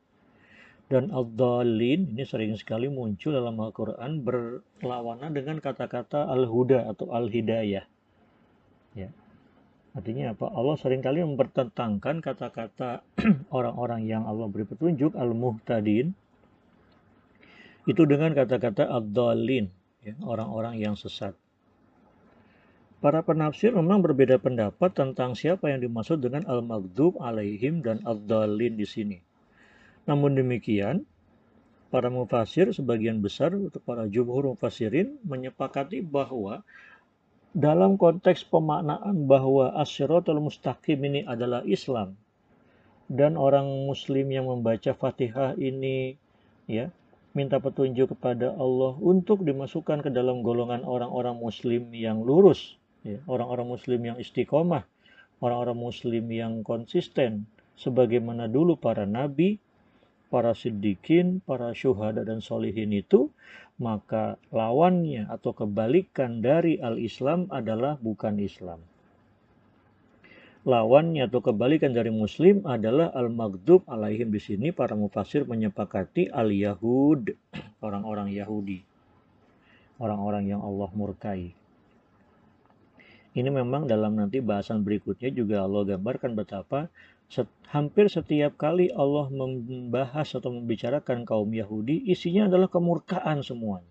Dan 0.87 1.11
ad-dallin 1.11 2.14
ini 2.14 2.22
sering 2.22 2.55
sekali 2.55 2.87
muncul 2.87 3.35
dalam 3.35 3.59
Al-Qur'an 3.59 4.22
berlawanan 4.22 5.35
dengan 5.35 5.59
kata-kata 5.59 6.31
al-huda 6.31 6.87
atau 6.94 7.11
al-hidayah. 7.11 7.83
Ya. 9.96 10.04
Artinya 10.04 10.37
apa? 10.37 10.52
Allah 10.52 10.76
sering 10.76 11.00
kali 11.00 11.24
mempertentangkan 11.24 12.20
kata-kata 12.20 13.00
orang-orang 13.56 14.04
yang 14.04 14.28
Allah 14.28 14.44
beri 14.44 14.68
petunjuk 14.68 15.16
al-muhtadin 15.16 16.12
itu 17.88 18.02
dengan 18.04 18.37
kata-kata 18.37 18.92
ad-dallin, 18.92 19.72
ya, 20.04 20.12
orang-orang 20.20 20.76
yang 20.76 21.00
sesat. 21.00 21.32
Para 23.00 23.22
penafsir 23.22 23.72
memang 23.72 24.02
berbeda 24.02 24.37
pendapat 24.42 24.92
tentang 24.92 25.32
siapa 25.32 25.70
yang 25.72 25.80
dimaksud 25.80 26.20
dengan 26.20 26.44
al-maghdub 26.44 27.16
alaihim 27.22 27.80
dan 27.80 28.02
ad-dallin 28.04 28.76
di 28.76 28.85
sini. 28.85 29.18
Namun 30.04 30.35
demikian, 30.37 31.06
para 31.88 32.11
mufasir 32.11 32.68
sebagian 32.74 33.22
besar 33.22 33.54
para 33.87 34.11
jumhur 34.11 34.52
mufasirin 34.52 35.16
menyepakati 35.22 36.02
bahwa 36.02 36.66
dalam 37.57 37.97
konteks 37.97 38.45
pemaknaan 38.53 39.25
bahwa 39.25 39.73
asyiratul 39.81 40.45
mustaqim 40.45 41.01
ini 41.09 41.25
adalah 41.25 41.64
Islam 41.64 42.12
dan 43.09 43.40
orang 43.40 43.64
muslim 43.88 44.29
yang 44.29 44.45
membaca 44.45 44.92
Fatihah 44.92 45.57
ini 45.57 46.21
ya 46.69 46.92
minta 47.33 47.57
petunjuk 47.57 48.12
kepada 48.12 48.53
Allah 48.61 48.92
untuk 49.01 49.40
dimasukkan 49.40 50.05
ke 50.05 50.12
dalam 50.12 50.45
golongan 50.45 50.85
orang-orang 50.85 51.40
muslim 51.40 51.88
yang 51.97 52.21
lurus 52.21 52.77
ya 53.09 53.25
orang-orang 53.25 53.73
muslim 53.73 54.05
yang 54.05 54.21
istiqomah 54.21 54.85
orang-orang 55.40 55.81
muslim 55.81 56.29
yang 56.29 56.61
konsisten 56.61 57.49
sebagaimana 57.81 58.53
dulu 58.53 58.77
para 58.77 59.09
nabi 59.09 59.57
para 60.27 60.53
siddiqin, 60.53 61.40
para 61.47 61.71
syuhada 61.73 62.27
dan 62.27 62.42
solihin 62.42 62.90
itu 62.92 63.31
maka 63.77 64.41
lawannya 64.49 65.29
atau 65.29 65.53
kebalikan 65.53 66.41
dari 66.41 66.81
al-Islam 66.81 67.53
adalah 67.53 68.01
bukan 68.01 68.41
Islam. 68.41 68.81
Lawannya 70.67 71.31
atau 71.31 71.39
kebalikan 71.39 71.95
dari 71.95 72.11
Muslim 72.11 72.67
adalah 72.67 73.15
al-maghdub 73.15 73.87
alaihim 73.87 74.35
di 74.35 74.43
sini 74.43 74.69
para 74.75 74.99
mufasir 74.99 75.47
menyepakati 75.47 76.27
al-Yahud, 76.35 77.31
orang-orang 77.87 78.35
Yahudi. 78.35 78.83
Orang-orang 80.03 80.51
yang 80.51 80.61
Allah 80.67 80.91
murkai. 80.91 81.55
Ini 83.37 83.53
memang 83.53 83.85
dalam 83.85 84.17
nanti 84.17 84.41
bahasan 84.41 84.81
berikutnya 84.81 85.29
juga 85.29 85.61
Allah 85.62 85.95
gambarkan 85.95 86.33
betapa 86.33 86.89
hampir 87.77 88.07
setiap 88.07 88.55
kali 88.57 88.89
Allah 88.95 89.27
membahas 89.29 90.39
atau 90.39 90.55
membicarakan 90.55 91.27
kaum 91.27 91.51
Yahudi, 91.51 92.07
isinya 92.07 92.47
adalah 92.47 92.71
kemurkaan 92.71 93.43
semuanya. 93.43 93.91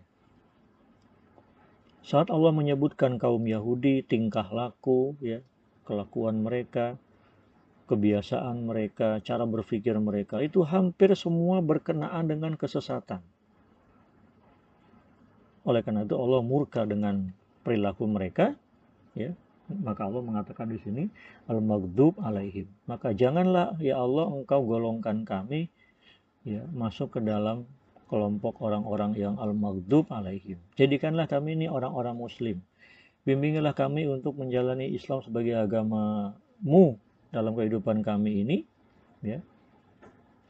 Saat 2.05 2.29
Allah 2.29 2.53
menyebutkan 2.53 3.17
kaum 3.17 3.41
Yahudi, 3.43 4.05
tingkah 4.05 4.45
laku, 4.53 5.17
ya, 5.19 5.41
kelakuan 5.89 6.45
mereka, 6.45 7.01
kebiasaan 7.89 8.65
mereka, 8.65 9.21
cara 9.21 9.45
berpikir 9.45 9.97
mereka, 9.97 10.41
itu 10.41 10.61
hampir 10.65 11.13
semua 11.17 11.61
berkenaan 11.65 12.29
dengan 12.29 12.53
kesesatan. 12.57 13.21
Oleh 15.65 15.81
karena 15.81 16.05
itu 16.05 16.13
Allah 16.13 16.45
murka 16.45 16.85
dengan 16.85 17.33
perilaku 17.65 18.05
mereka, 18.05 18.53
ya, 19.17 19.33
maka 19.69 20.05
Allah 20.05 20.21
mengatakan 20.21 20.69
di 20.69 20.77
sini 20.81 21.03
al-maghdub 21.49 22.21
alaihim. 22.21 22.69
Maka 22.85 23.17
janganlah 23.17 23.73
ya 23.81 23.97
Allah 23.97 24.29
engkau 24.29 24.61
golongkan 24.61 25.25
kami 25.25 25.69
ya 26.45 26.61
masuk 26.69 27.17
ke 27.17 27.19
dalam 27.25 27.65
kelompok 28.05 28.61
orang-orang 28.61 29.17
yang 29.17 29.35
al-maghdub 29.41 30.05
alaihim. 30.13 30.61
Jadikanlah 30.77 31.25
kami 31.25 31.57
ini 31.57 31.65
orang-orang 31.65 32.13
muslim. 32.13 32.61
Bimbingilah 33.25 33.73
kami 33.73 34.05
untuk 34.05 34.37
menjalani 34.37 34.93
Islam 34.93 35.25
sebagai 35.25 35.57
agamamu 35.57 37.01
dalam 37.33 37.57
kehidupan 37.57 38.05
kami 38.05 38.45
ini 38.45 38.57
ya. 39.25 39.41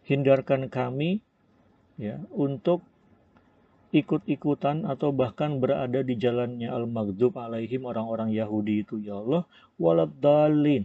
Hindarkan 0.06 0.67
kami 0.67 1.23
ya 1.95 2.19
untuk 2.36 2.84
ikut-ikutan 3.95 4.84
atau 4.84 5.15
bahkan 5.15 5.55
berada 5.63 6.03
di 6.03 6.19
jalannya 6.19 6.67
al-maghdub 6.67 7.39
alaihim 7.39 7.88
orang-orang 7.88 8.36
Yahudi 8.36 8.84
itu 8.84 8.99
ya 8.99 9.15
Allah 9.23 9.47
waladhalin 9.79 10.84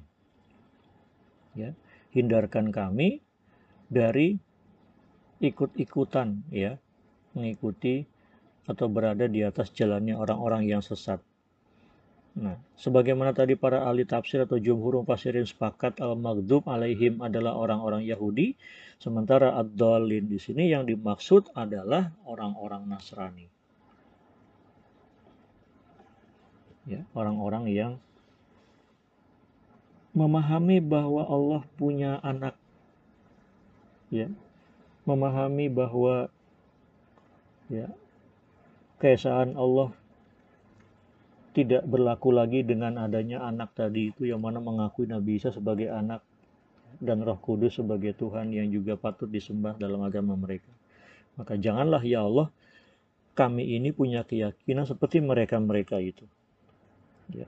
ya 1.58 1.74
hindarkan 2.14 2.70
kami 2.70 3.18
dari 3.90 4.38
ikut-ikutan 5.42 6.46
ya 6.54 6.78
mengikuti 7.34 8.06
atau 8.70 8.86
berada 8.86 9.26
di 9.26 9.42
atas 9.42 9.74
jalannya 9.74 10.14
orang-orang 10.14 10.70
yang 10.70 10.78
sesat 10.78 11.18
Nah, 12.30 12.54
sebagaimana 12.78 13.34
tadi 13.34 13.58
para 13.58 13.82
ahli 13.82 14.06
tafsir 14.06 14.46
atau 14.46 14.54
jumhur 14.54 15.02
mufassirin 15.02 15.42
sepakat 15.42 15.98
al-maghdub 15.98 16.62
alaihim 16.70 17.18
adalah 17.26 17.58
orang-orang 17.58 18.06
Yahudi, 18.06 18.54
sementara 19.02 19.58
ad-dallin 19.58 20.30
di 20.30 20.38
sini 20.38 20.70
yang 20.70 20.86
dimaksud 20.86 21.50
adalah 21.58 22.14
orang-orang 22.22 22.86
Nasrani. 22.86 23.50
Ya, 26.86 27.02
orang-orang 27.18 27.66
yang 27.70 27.92
memahami 30.14 30.78
bahwa 30.78 31.26
Allah 31.26 31.62
punya 31.78 32.22
anak. 32.22 32.54
Ya. 34.10 34.30
Memahami 35.06 35.66
bahwa 35.66 36.30
ya 37.70 37.90
keesaan 39.02 39.54
Allah 39.58 39.94
tidak 41.50 41.82
berlaku 41.82 42.30
lagi 42.30 42.62
dengan 42.62 42.94
adanya 43.02 43.42
anak 43.42 43.74
tadi 43.74 44.14
itu 44.14 44.26
yang 44.30 44.38
mana 44.38 44.62
mengakui 44.62 45.10
Nabi 45.10 45.42
Isa 45.42 45.50
sebagai 45.50 45.90
anak 45.90 46.22
dan 47.02 47.22
Roh 47.26 47.38
Kudus 47.42 47.78
sebagai 47.78 48.14
Tuhan 48.14 48.54
yang 48.54 48.70
juga 48.70 48.94
patut 48.94 49.26
disembah 49.26 49.74
dalam 49.74 49.98
agama 50.06 50.38
mereka. 50.38 50.70
Maka 51.34 51.58
janganlah 51.58 52.02
ya 52.06 52.22
Allah 52.22 52.52
kami 53.34 53.78
ini 53.78 53.90
punya 53.90 54.22
keyakinan 54.22 54.86
seperti 54.86 55.22
mereka-mereka 55.22 55.98
itu. 55.98 56.26
Ya. 57.34 57.46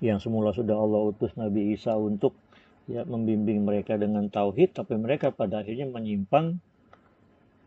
Yang 0.00 0.28
semula 0.28 0.52
sudah 0.52 0.76
Allah 0.76 1.00
utus 1.10 1.32
Nabi 1.36 1.76
Isa 1.76 1.96
untuk 1.96 2.36
ya 2.84 3.04
membimbing 3.04 3.64
mereka 3.64 3.96
dengan 3.96 4.28
tauhid 4.28 4.76
tapi 4.76 5.00
mereka 5.00 5.32
pada 5.32 5.64
akhirnya 5.64 5.88
menyimpang 5.88 6.60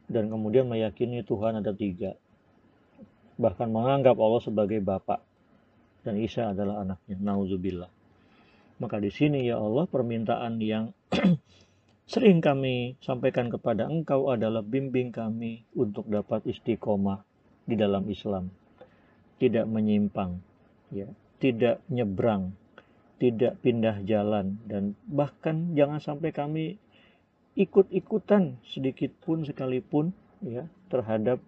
dan 0.08 0.30
kemudian 0.30 0.70
meyakini 0.70 1.26
Tuhan 1.26 1.58
ada 1.58 1.74
tiga 1.74 2.14
bahkan 3.38 3.70
menganggap 3.70 4.18
Allah 4.18 4.42
sebagai 4.42 4.82
bapak 4.82 5.22
dan 6.02 6.18
Isa 6.18 6.52
adalah 6.52 6.82
anaknya. 6.84 7.16
Nauzubillah. 7.22 7.92
Maka 8.78 9.02
di 9.02 9.10
sini 9.10 9.50
ya 9.50 9.58
Allah 9.58 9.90
permintaan 9.90 10.62
yang 10.62 10.94
sering 12.12 12.42
kami 12.42 12.98
sampaikan 13.02 13.50
kepada 13.50 13.90
Engkau 13.90 14.30
adalah 14.30 14.62
bimbing 14.62 15.10
kami 15.10 15.66
untuk 15.74 16.06
dapat 16.10 16.46
istiqomah 16.46 17.22
di 17.66 17.74
dalam 17.74 18.06
Islam. 18.10 18.54
Tidak 19.38 19.66
menyimpang, 19.70 20.38
ya, 20.94 21.06
tidak 21.38 21.82
nyebrang, 21.94 22.54
tidak 23.18 23.58
pindah 23.62 24.02
jalan 24.06 24.62
dan 24.66 24.94
bahkan 25.10 25.74
jangan 25.74 26.02
sampai 26.02 26.30
kami 26.34 26.66
ikut-ikutan 27.58 28.62
sedikit 28.62 29.10
pun 29.26 29.42
sekalipun 29.42 30.14
ya 30.46 30.70
terhadap 30.94 31.42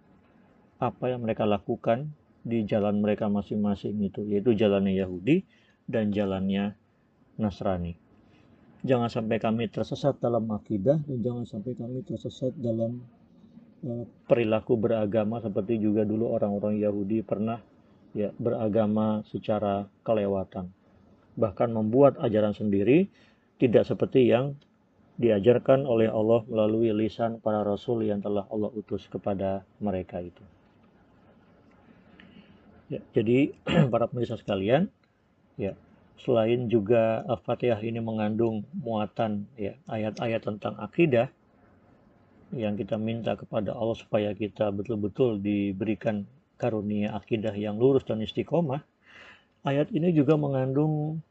apa 0.80 1.12
yang 1.12 1.20
mereka 1.20 1.44
lakukan 1.44 2.08
di 2.40 2.64
jalan 2.64 3.04
mereka 3.04 3.28
masing-masing 3.28 4.00
itu, 4.00 4.24
yaitu 4.24 4.56
jalannya 4.56 4.96
Yahudi 4.96 5.44
dan 5.84 6.08
jalannya 6.08 6.72
Nasrani. 7.36 8.00
Jangan 8.80 9.12
sampai 9.12 9.36
kami 9.36 9.68
tersesat 9.68 10.16
dalam 10.24 10.48
akidah 10.48 10.96
dan 11.04 11.18
jangan 11.20 11.44
sampai 11.44 11.76
kami 11.76 12.00
tersesat 12.00 12.56
dalam 12.56 13.04
uh, 13.84 14.08
perilaku 14.24 14.80
beragama 14.80 15.44
seperti 15.44 15.76
juga 15.76 16.08
dulu 16.08 16.32
orang-orang 16.32 16.80
Yahudi 16.80 17.20
pernah 17.20 17.60
ya 18.16 18.32
beragama 18.40 19.20
secara 19.28 19.84
kelewatan. 20.00 20.72
Bahkan 21.36 21.68
membuat 21.76 22.16
ajaran 22.24 22.56
sendiri 22.56 23.12
tidak 23.60 23.84
seperti 23.84 24.32
yang 24.32 24.56
diajarkan 25.20 25.84
oleh 25.84 26.08
Allah 26.08 26.40
melalui 26.48 26.88
lisan 26.96 27.44
para 27.44 27.60
rasul 27.60 28.00
yang 28.00 28.24
telah 28.24 28.48
Allah 28.48 28.72
utus 28.72 29.04
kepada 29.12 29.60
mereka 29.76 30.24
itu. 30.24 30.40
Ya, 32.90 32.98
jadi 33.14 33.54
para 33.94 34.10
pemirsa 34.10 34.34
sekalian, 34.34 34.90
ya 35.54 35.78
selain 36.18 36.66
juga 36.66 37.22
Al-Fatihah 37.30 37.78
ini 37.80 38.02
mengandung 38.02 38.66
muatan 38.74 39.46
ya 39.54 39.78
ayat-ayat 39.86 40.42
tentang 40.42 40.74
akidah, 40.82 41.30
yang 42.50 42.74
kita 42.74 42.98
minta 42.98 43.38
kepada 43.38 43.78
Allah 43.78 43.94
supaya 43.94 44.34
kita 44.34 44.74
betul-betul 44.74 45.38
diberikan 45.38 46.26
karunia 46.58 47.14
akidah 47.14 47.54
yang 47.54 47.78
lurus 47.78 48.02
dan 48.02 48.26
istiqomah, 48.26 48.82
ayat 49.62 49.94
ini 49.94 50.10
juga 50.10 50.34
mengandung 50.34 51.22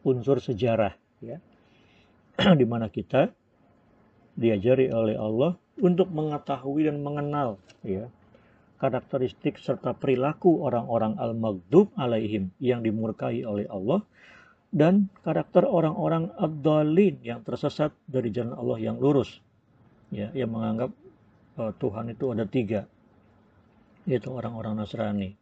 unsur 0.00 0.40
sejarah 0.40 0.96
ya. 1.20 1.36
di 2.60 2.64
mana 2.64 2.88
kita 2.88 3.28
diajari 4.32 4.88
oleh 4.88 5.20
Allah 5.20 5.60
untuk 5.76 6.08
mengetahui 6.08 6.88
dan 6.88 7.04
mengenal 7.04 7.60
ya 7.84 8.08
karakteristik 8.76 9.56
serta 9.56 9.96
perilaku 9.96 10.60
orang-orang 10.60 11.16
al-maghdub 11.16 11.92
alaihim 11.96 12.52
yang 12.60 12.84
dimurkai 12.84 13.42
oleh 13.44 13.64
Allah 13.72 14.04
dan 14.72 15.08
karakter 15.24 15.64
orang-orang 15.64 16.28
abdalin 16.36 17.16
yang 17.24 17.40
tersesat 17.40 17.96
dari 18.04 18.28
jalan 18.28 18.52
Allah 18.56 18.78
yang 18.80 18.96
lurus. 19.00 19.40
Ya 20.12 20.30
yang 20.36 20.54
menganggap 20.54 20.92
uh, 21.58 21.72
Tuhan 21.80 22.12
itu 22.12 22.30
ada 22.30 22.44
tiga 22.46 22.86
yaitu 24.06 24.30
orang-orang 24.30 24.78
Nasrani. 24.78 25.34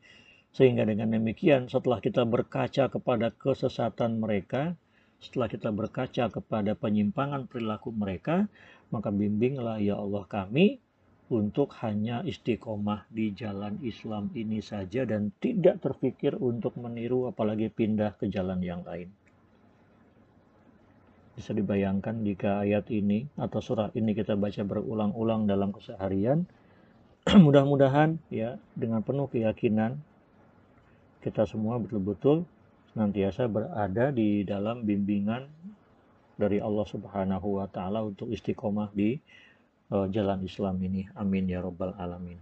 Sehingga 0.55 0.87
dengan 0.87 1.11
demikian 1.12 1.66
setelah 1.68 1.99
kita 2.01 2.24
berkaca 2.24 2.89
kepada 2.89 3.35
kesesatan 3.35 4.22
mereka 4.22 4.78
setelah 5.24 5.49
kita 5.49 5.72
berkaca 5.72 6.28
kepada 6.28 6.76
penyimpangan 6.76 7.49
perilaku 7.49 7.89
mereka 7.97 8.45
maka 8.93 9.09
bimbinglah 9.09 9.80
ya 9.80 9.97
Allah 9.97 10.28
kami 10.28 10.84
untuk 11.33 11.72
hanya 11.81 12.20
istiqomah 12.20 13.09
di 13.09 13.33
jalan 13.33 13.81
Islam 13.81 14.29
ini 14.37 14.61
saja 14.61 15.09
dan 15.09 15.33
tidak 15.41 15.81
terpikir 15.81 16.37
untuk 16.37 16.77
meniru 16.77 17.33
apalagi 17.33 17.72
pindah 17.72 18.20
ke 18.20 18.29
jalan 18.29 18.61
yang 18.61 18.85
lain. 18.85 19.09
Bisa 21.35 21.51
dibayangkan 21.57 22.22
jika 22.22 22.62
ayat 22.62 22.93
ini 22.93 23.27
atau 23.41 23.59
surah 23.59 23.91
ini 23.97 24.12
kita 24.14 24.37
baca 24.37 24.62
berulang-ulang 24.62 25.49
dalam 25.49 25.72
keseharian, 25.72 26.45
mudah-mudahan 27.45 28.20
ya 28.29 28.61
dengan 28.77 29.01
penuh 29.01 29.27
keyakinan 29.27 29.99
kita 31.25 31.49
semua 31.49 31.81
betul-betul 31.81 32.45
senantiasa 32.93 33.49
berada 33.49 34.12
di 34.12 34.45
dalam 34.45 34.85
bimbingan 34.85 35.49
dari 36.37 36.61
Allah 36.61 36.85
Subhanahu 36.85 37.64
wa 37.64 37.66
taala 37.66 38.05
untuk 38.05 38.29
istiqomah 38.29 38.93
di 38.93 39.16
uh, 39.93 40.07
jalan 40.09 40.41
Islam 40.47 40.80
ini. 40.80 41.05
Amin 41.18 41.51
ya 41.51 41.61
Robbal 41.61 41.93
'Alamin. 41.99 42.39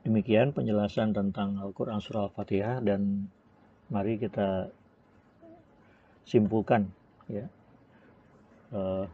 Demikian 0.00 0.56
penjelasan 0.56 1.12
tentang 1.12 1.60
Al-Quran 1.60 2.00
Surah 2.00 2.32
Al-Fatihah 2.32 2.80
dan 2.80 3.28
mari 3.92 4.16
kita 4.16 4.72
simpulkan 6.24 6.88
ya 7.28 7.44
uh, 8.72 9.04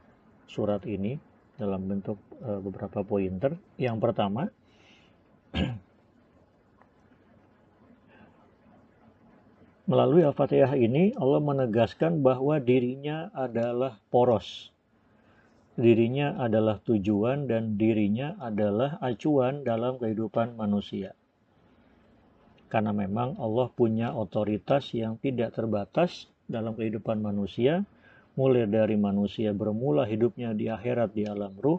surat 0.47 0.87
ini 0.87 1.19
dalam 1.59 1.91
bentuk 1.91 2.23
uh, 2.39 2.63
beberapa 2.63 3.03
pointer. 3.03 3.59
Yang 3.81 3.99
pertama, 3.99 4.47
melalui 9.91 10.23
Al-Fatihah 10.23 10.79
ini 10.79 11.19
Allah 11.19 11.43
menegaskan 11.43 12.23
bahwa 12.23 12.63
dirinya 12.63 13.27
adalah 13.35 13.99
poros 14.15 14.76
dirinya 15.77 16.41
adalah 16.41 16.81
tujuan 16.81 17.45
dan 17.45 17.77
dirinya 17.77 18.35
adalah 18.41 18.97
acuan 19.05 19.61
dalam 19.61 20.01
kehidupan 20.01 20.57
manusia. 20.57 21.13
Karena 22.67 22.91
memang 22.91 23.39
Allah 23.39 23.69
punya 23.71 24.11
otoritas 24.17 24.91
yang 24.97 25.21
tidak 25.23 25.55
terbatas 25.55 26.27
dalam 26.49 26.75
kehidupan 26.75 27.23
manusia, 27.23 27.85
mulai 28.35 28.67
dari 28.67 28.99
manusia 28.99 29.55
bermula 29.55 30.09
hidupnya 30.09 30.57
di 30.57 30.67
akhirat 30.67 31.15
di 31.15 31.29
alam 31.29 31.55
ruh, 31.61 31.79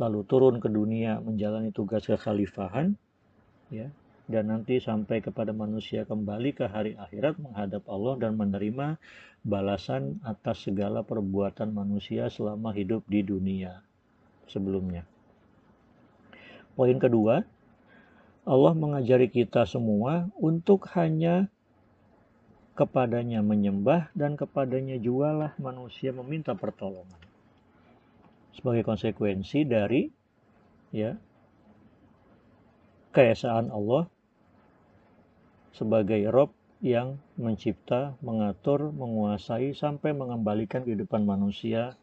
lalu 0.00 0.20
turun 0.26 0.56
ke 0.58 0.66
dunia 0.66 1.22
menjalani 1.22 1.70
tugas 1.70 2.08
kekhalifahan, 2.08 2.96
ya, 3.70 3.92
dan 4.28 4.52
nanti 4.52 4.76
sampai 4.76 5.24
kepada 5.24 5.56
manusia 5.56 6.04
kembali 6.04 6.52
ke 6.52 6.68
hari 6.68 6.92
akhirat 7.00 7.40
menghadap 7.40 7.80
Allah 7.88 8.14
dan 8.20 8.36
menerima 8.36 9.00
balasan 9.40 10.20
atas 10.20 10.68
segala 10.68 11.00
perbuatan 11.00 11.72
manusia 11.72 12.28
selama 12.28 12.76
hidup 12.76 13.08
di 13.08 13.24
dunia 13.24 13.80
sebelumnya. 14.44 15.08
Poin 16.76 17.00
kedua, 17.00 17.40
Allah 18.44 18.72
mengajari 18.76 19.32
kita 19.32 19.64
semua 19.64 20.28
untuk 20.36 20.84
hanya 20.92 21.48
kepadanya 22.76 23.40
menyembah 23.40 24.12
dan 24.12 24.36
kepadanya 24.36 25.00
jualah 25.00 25.56
manusia 25.58 26.12
meminta 26.12 26.52
pertolongan. 26.52 27.18
Sebagai 28.54 28.84
konsekuensi 28.84 29.64
dari 29.66 30.06
ya 30.94 31.16
keesaan 33.10 33.74
Allah 33.74 34.06
sebagai 35.78 36.18
Rob 36.34 36.50
yang 36.82 37.22
mencipta, 37.38 38.18
mengatur, 38.18 38.90
menguasai, 38.90 39.78
sampai 39.78 40.10
mengembalikan 40.10 40.82
kehidupan 40.82 41.22
manusia 41.22 41.94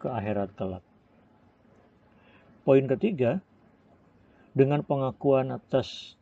ke 0.00 0.08
akhirat 0.08 0.56
kelak. 0.56 0.84
Poin 2.64 2.84
ketiga, 2.88 3.44
dengan 4.56 4.80
pengakuan 4.80 5.52
atas 5.52 6.16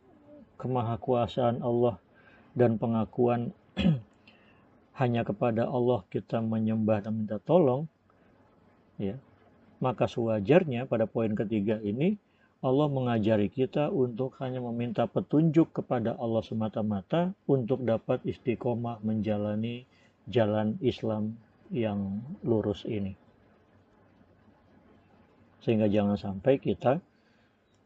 kemahakuasaan 0.59 1.63
Allah 1.63 1.99
dan 2.55 2.75
pengakuan 2.75 3.55
hanya 4.99 5.23
kepada 5.23 5.67
Allah 5.67 6.03
kita 6.11 6.43
menyembah 6.43 7.07
dan 7.07 7.23
minta 7.23 7.39
tolong, 7.43 7.87
ya, 8.99 9.15
maka 9.79 10.07
sewajarnya 10.11 10.87
pada 10.87 11.07
poin 11.07 11.31
ketiga 11.31 11.79
ini 11.79 12.19
Allah 12.59 12.91
mengajari 12.91 13.47
kita 13.47 13.87
untuk 13.87 14.35
hanya 14.43 14.59
meminta 14.59 15.07
petunjuk 15.07 15.71
kepada 15.71 16.19
Allah 16.19 16.43
semata-mata 16.43 17.31
untuk 17.47 17.87
dapat 17.87 18.19
istiqomah 18.27 18.99
menjalani 18.99 19.87
jalan 20.27 20.75
Islam 20.83 21.39
yang 21.71 22.19
lurus 22.43 22.83
ini. 22.83 23.15
Sehingga 25.63 25.87
jangan 25.87 26.19
sampai 26.19 26.59
kita 26.59 26.99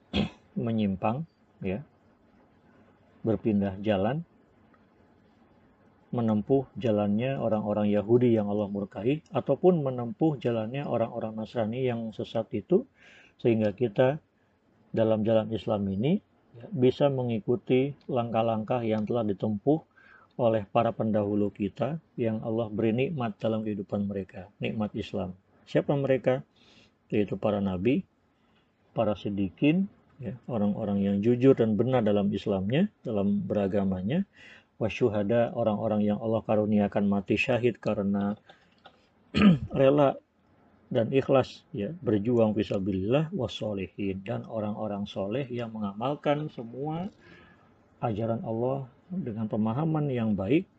menyimpang 0.66 1.22
ya. 1.62 1.86
Berpindah 3.22 3.78
jalan 3.86 4.26
menempuh 6.14 6.70
jalannya 6.78 7.42
orang-orang 7.42 7.90
Yahudi 7.90 8.38
yang 8.38 8.46
Allah 8.46 8.70
murkai 8.70 9.26
ataupun 9.34 9.82
menempuh 9.82 10.38
jalannya 10.38 10.86
orang-orang 10.86 11.34
Nasrani 11.34 11.82
yang 11.82 12.14
sesat 12.14 12.46
itu 12.54 12.86
sehingga 13.42 13.74
kita 13.74 14.22
dalam 14.94 15.26
jalan 15.26 15.50
Islam 15.50 15.90
ini 15.90 16.22
ya, 16.54 16.66
bisa 16.70 17.10
mengikuti 17.10 17.98
langkah-langkah 18.06 18.86
yang 18.86 19.04
telah 19.04 19.26
ditempuh 19.26 19.82
oleh 20.38 20.66
para 20.70 20.94
pendahulu 20.94 21.50
kita 21.54 22.02
yang 22.18 22.42
Allah 22.42 22.70
beri 22.70 22.94
nikmat 22.94 23.38
dalam 23.38 23.66
kehidupan 23.66 24.06
mereka, 24.10 24.50
nikmat 24.62 24.94
Islam. 24.98 25.34
Siapa 25.66 25.94
mereka? 25.94 26.42
Yaitu 27.14 27.38
para 27.38 27.62
nabi, 27.62 28.02
para 28.98 29.14
sidikin, 29.14 29.86
ya, 30.18 30.34
orang-orang 30.50 31.06
yang 31.06 31.18
jujur 31.22 31.54
dan 31.54 31.78
benar 31.78 32.02
dalam 32.02 32.34
Islamnya, 32.34 32.90
dalam 33.06 33.46
beragamanya, 33.46 34.26
wasyuhada, 34.82 35.54
orang-orang 35.54 36.02
yang 36.02 36.18
Allah 36.18 36.42
karuniakan 36.42 37.06
mati 37.06 37.38
syahid 37.38 37.78
karena 37.78 38.34
rela 39.78 40.18
dan 40.94 41.10
ikhlas 41.10 41.66
ya 41.74 41.90
berjuang 42.06 42.54
fisabilillah 42.54 43.34
wasolehin 43.34 44.22
dan 44.22 44.46
orang-orang 44.46 45.10
soleh 45.10 45.50
yang 45.50 45.74
mengamalkan 45.74 46.48
semua 46.54 47.10
ajaran 48.06 48.46
Allah 48.46 48.86
dengan 49.10 49.50
pemahaman 49.50 50.14
yang 50.14 50.38
baik 50.38 50.70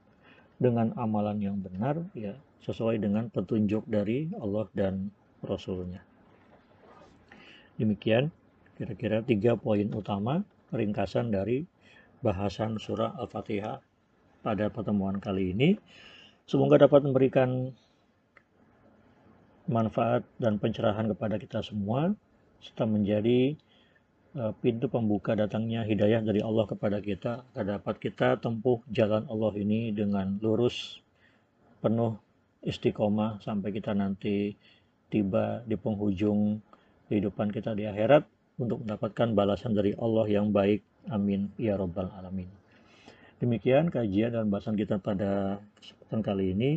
dengan 0.62 0.94
amalan 0.94 1.42
yang 1.42 1.56
benar 1.58 1.98
ya 2.14 2.38
sesuai 2.62 3.02
dengan 3.02 3.28
petunjuk 3.28 3.84
dari 3.90 4.30
Allah 4.38 4.70
dan 4.72 5.10
Rasulnya. 5.44 6.00
Demikian 7.76 8.30
kira-kira 8.78 9.20
tiga 9.20 9.58
poin 9.58 9.90
utama 9.92 10.46
ringkasan 10.70 11.34
dari 11.34 11.66
bahasan 12.24 12.80
surah 12.80 13.18
Al-Fatihah 13.20 13.82
pada 14.40 14.70
pertemuan 14.72 15.20
kali 15.20 15.52
ini. 15.52 15.76
Semoga 16.48 16.80
dapat 16.80 17.04
memberikan 17.04 17.72
manfaat 19.68 20.24
dan 20.36 20.60
pencerahan 20.60 21.08
kepada 21.12 21.40
kita 21.40 21.64
semua 21.64 22.12
serta 22.60 22.84
menjadi 22.84 23.56
uh, 24.36 24.52
pintu 24.60 24.88
pembuka 24.88 25.36
datangnya 25.36 25.84
hidayah 25.84 26.20
dari 26.20 26.40
Allah 26.44 26.64
kepada 26.68 27.00
kita 27.00 27.44
agar 27.52 27.80
dapat 27.80 27.96
kita 28.00 28.40
tempuh 28.40 28.84
jalan 28.92 29.24
Allah 29.28 29.52
ini 29.56 29.92
dengan 29.92 30.36
lurus 30.40 31.00
penuh 31.84 32.16
istiqomah 32.64 33.44
sampai 33.44 33.70
kita 33.72 33.92
nanti 33.92 34.56
tiba 35.12 35.60
di 35.68 35.76
penghujung 35.76 36.58
kehidupan 37.12 37.52
kita 37.52 37.76
di 37.76 37.84
akhirat 37.84 38.24
untuk 38.56 38.82
mendapatkan 38.82 39.36
balasan 39.36 39.76
dari 39.76 39.92
Allah 40.00 40.26
yang 40.30 40.50
baik. 40.50 40.80
Amin. 41.12 41.52
Ya 41.60 41.76
robbal 41.76 42.08
alamin. 42.16 42.48
Demikian 43.42 43.92
kajian 43.92 44.32
dan 44.32 44.48
bahasan 44.48 44.78
kita 44.78 44.96
pada 44.96 45.60
kesempatan 45.76 46.20
kali 46.24 46.44
ini. 46.56 46.72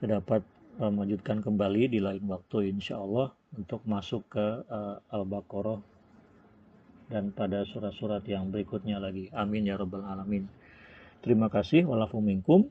Terdapat 0.00 0.40
uh, 0.78 0.90
melanjutkan 0.90 1.42
kembali 1.42 1.90
di 1.90 1.98
lain 1.98 2.24
waktu 2.30 2.72
insya 2.72 2.98
Allah 3.02 3.34
untuk 3.54 3.82
masuk 3.84 4.26
ke 4.30 4.46
uh, 4.66 4.98
Al-Baqarah 5.10 5.78
dan 7.08 7.32
pada 7.32 7.64
surat-surat 7.64 8.22
yang 8.28 8.52
berikutnya 8.52 9.00
lagi. 9.00 9.32
Amin 9.32 9.64
ya 9.64 9.80
rabbal 9.80 10.04
alamin. 10.04 10.44
Terima 11.24 11.48
kasih 11.50 11.88
walafu 11.88 12.20
minkum. 12.22 12.68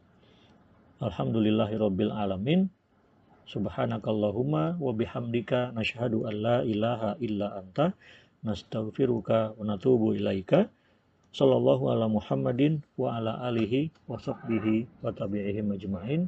Alamin. 1.01 2.69
Subhanakallahumma 3.47 4.75
wa 4.75 4.91
bihamdika 4.91 5.71
nashhadu 5.71 6.27
an 6.27 6.35
la 6.35 6.57
ilaha 6.67 7.15
illa 7.23 7.63
anta 7.63 7.95
nastaghfiruka 8.43 9.55
wa 9.55 9.63
natubu 9.63 10.13
ilaika. 10.13 10.67
Sallallahu 11.31 11.91
ala 11.91 12.09
Muhammadin 12.09 12.81
wa 12.97 13.15
ala 13.15 13.39
alihi 13.45 13.93
wa 14.09 14.19
sahbihi 14.19 15.05
wa 15.05 15.13
tabi'ihi 15.13 15.61
majma'in. 15.63 16.27